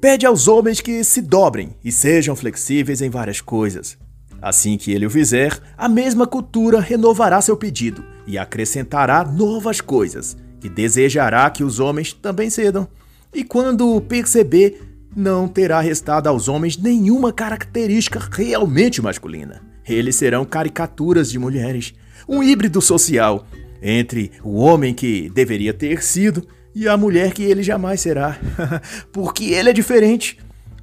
pede 0.00 0.24
aos 0.24 0.48
homens 0.48 0.80
que 0.80 1.04
se 1.04 1.20
dobrem 1.20 1.76
e 1.84 1.92
sejam 1.92 2.34
flexíveis 2.34 3.02
em 3.02 3.10
várias 3.10 3.40
coisas. 3.40 3.98
Assim 4.40 4.78
que 4.78 4.90
ele 4.90 5.04
o 5.04 5.10
fizer, 5.10 5.60
a 5.76 5.88
mesma 5.88 6.26
cultura 6.26 6.80
renovará 6.80 7.40
seu 7.42 7.56
pedido 7.56 8.02
e 8.26 8.38
acrescentará 8.38 9.22
novas 9.22 9.80
coisas, 9.80 10.36
e 10.64 10.68
desejará 10.68 11.50
que 11.50 11.62
os 11.62 11.78
homens 11.78 12.12
também 12.14 12.48
cedam. 12.48 12.88
E 13.34 13.44
quando 13.44 14.00
perceber, 14.02 14.80
não 15.14 15.46
terá 15.46 15.80
restado 15.80 16.28
aos 16.28 16.48
homens 16.48 16.78
nenhuma 16.78 17.32
característica 17.32 18.20
realmente 18.30 19.02
masculina. 19.02 19.60
Eles 19.86 20.16
serão 20.16 20.44
caricaturas 20.44 21.30
de 21.30 21.38
mulheres, 21.38 21.92
um 22.26 22.42
híbrido 22.42 22.80
social 22.80 23.46
entre 23.82 24.30
o 24.42 24.56
homem 24.56 24.94
que 24.94 25.28
deveria 25.30 25.74
ter 25.74 26.02
sido 26.02 26.46
e 26.74 26.88
a 26.88 26.96
mulher 26.96 27.32
que 27.32 27.42
ele 27.42 27.62
jamais 27.62 28.00
será. 28.00 28.38
Porque 29.12 29.46
ele 29.46 29.70
é 29.70 29.72
diferente. 29.72 30.38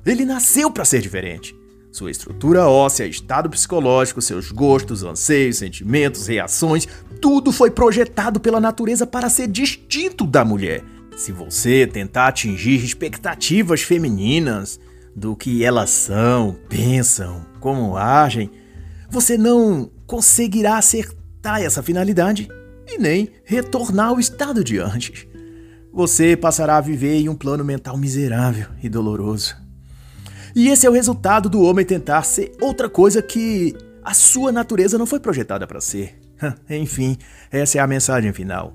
Ele 0.06 0.26
nasceu 0.26 0.72
para 0.72 0.86
ser 0.86 1.02
diferente. 1.02 1.56
Sua 1.92 2.12
estrutura 2.12 2.68
óssea, 2.68 3.06
estado 3.06 3.50
psicológico, 3.50 4.22
seus 4.22 4.52
gostos, 4.52 5.04
anseios, 5.04 5.58
sentimentos, 5.58 6.28
reações, 6.28 6.88
tudo 7.22 7.52
foi 7.52 7.72
projetado 7.72 8.40
pela 8.40 8.60
natureza 8.60 9.08
para 9.08 9.30
ser 9.30 9.48
distinto 9.48 10.26
da 10.26 10.46
mulher. 10.46 10.84
Se 11.16 11.32
você 11.32 11.88
tentar 11.88 12.28
atingir 12.28 12.84
expectativas 12.84 13.82
femininas, 13.82 14.80
do 15.18 15.36
que 15.36 15.64
elas 15.64 15.90
são, 15.90 16.56
pensam, 16.70 17.44
como 17.60 17.98
agem, 17.98 18.52
você 19.10 19.36
não 19.36 19.90
conseguirá 20.06 20.78
acertar 20.78 21.60
essa 21.60 21.82
finalidade 21.82 22.48
e 22.88 23.00
nem 23.00 23.32
retornar 23.44 24.10
ao 24.10 24.20
estado 24.20 24.64
de 24.64 24.78
antes. 24.78 25.27
Você 25.94 26.36
passará 26.36 26.78
a 26.78 26.82
viver 26.82 27.16
em 27.16 27.30
um 27.30 27.36
plano 27.36 27.64
mental 27.64 27.98
miserável 27.98 28.68
e 28.82 28.90
doloroso. 28.90 29.56
E 30.56 30.70
esse 30.70 30.86
é 30.86 30.90
o 30.90 30.94
resultado 30.94 31.50
do 31.50 31.62
homem 31.62 31.86
tentar 31.86 32.24
ser 32.24 32.52
outra 32.60 32.90
coisa 32.90 33.22
que 33.22 33.76
a 34.04 34.14
sua 34.14 34.52
natureza 34.52 34.98
não 34.98 35.06
foi 35.06 35.20
projetada 35.20 35.68
para 35.68 35.82
ser. 35.82 36.20
Enfim, 36.70 37.18
essa 37.52 37.78
é 37.78 37.82
a 37.82 37.88
mensagem 37.88 38.32
final. 38.34 38.74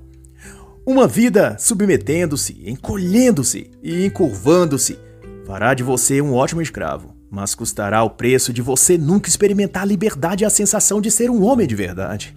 Uma 0.85 1.07
vida 1.07 1.57
submetendo-se, 1.59 2.61
encolhendo-se 2.65 3.71
e 3.81 4.05
encurvando-se 4.05 4.99
fará 5.45 5.73
de 5.73 5.83
você 5.83 6.21
um 6.21 6.33
ótimo 6.33 6.61
escravo, 6.61 7.15
mas 7.29 7.55
custará 7.55 8.03
o 8.03 8.09
preço 8.09 8.53
de 8.53 8.61
você 8.61 8.97
nunca 8.97 9.29
experimentar 9.29 9.83
a 9.83 9.85
liberdade 9.85 10.43
e 10.43 10.45
a 10.45 10.49
sensação 10.49 11.01
de 11.01 11.09
ser 11.09 11.29
um 11.29 11.43
homem 11.43 11.67
de 11.67 11.75
verdade. 11.75 12.35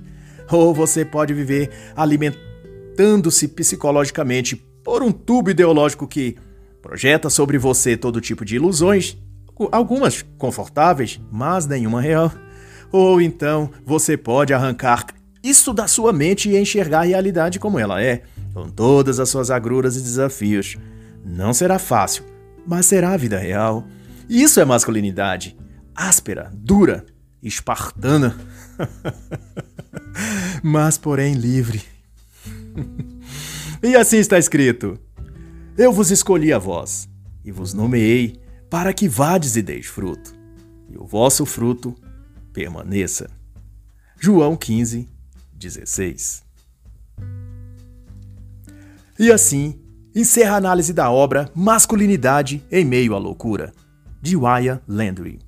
Ou 0.51 0.73
você 0.73 1.05
pode 1.05 1.35
viver 1.35 1.71
alimentando-se 1.95 3.49
psicologicamente 3.49 4.66
por 4.87 5.03
um 5.03 5.11
tubo 5.11 5.51
ideológico 5.51 6.07
que 6.07 6.37
projeta 6.81 7.29
sobre 7.29 7.59
você 7.59 7.97
todo 7.97 8.21
tipo 8.21 8.45
de 8.45 8.55
ilusões, 8.55 9.19
algumas 9.73 10.23
confortáveis, 10.39 11.21
mas 11.29 11.67
nenhuma 11.67 12.01
real. 12.01 12.31
Ou 12.93 13.21
então 13.21 13.69
você 13.85 14.17
pode 14.17 14.55
arrancar 14.55 15.07
isso 15.43 15.75
da 15.75 15.89
sua 15.89 16.13
mente 16.13 16.49
e 16.49 16.57
enxergar 16.57 17.01
a 17.01 17.05
realidade 17.05 17.59
como 17.59 17.81
ela 17.81 18.01
é 18.01 18.23
com 18.55 18.69
todas 18.69 19.19
as 19.19 19.29
suas 19.29 19.51
agruras 19.51 19.97
e 19.97 20.03
desafios. 20.03 20.77
Não 21.25 21.53
será 21.53 21.81
fácil, 21.81 22.23
mas 22.65 22.87
será 22.87 23.11
a 23.11 23.17
vida 23.17 23.39
real. 23.39 23.85
Isso 24.29 24.61
é 24.61 24.65
masculinidade. 24.65 25.57
Áspera, 25.97 26.53
dura, 26.55 27.05
espartana. 27.43 28.37
mas, 30.63 30.97
porém, 30.97 31.35
livre. 31.35 31.83
e 33.87 33.97
assim 33.97 34.19
está 34.19 34.39
escrito: 34.39 34.99
Eu 35.79 35.93
vos 35.93 36.11
escolhi 36.11 36.53
a 36.53 36.59
vós, 36.59 37.09
e 37.45 37.53
vos 37.53 37.73
nomeei, 37.73 38.41
para 38.69 38.93
que 38.93 39.09
vades 39.09 39.57
e 39.57 39.63
deis 39.63 39.87
fruto, 39.87 40.35
e 40.91 40.97
o 40.97 41.07
vosso 41.07 41.47
fruto 41.47 41.95
permaneça. 42.53 43.31
João 44.19 44.57
15, 44.57 45.09
16. 45.53 46.43
E 49.19 49.31
assim, 49.31 49.81
encerra 50.15 50.55
a 50.55 50.57
análise 50.57 50.93
da 50.93 51.11
obra 51.11 51.51
Masculinidade 51.55 52.65
em 52.71 52.85
Meio 52.85 53.15
à 53.15 53.19
Loucura, 53.19 53.73
de 54.21 54.37
Waya 54.37 54.83
Landry. 54.89 55.46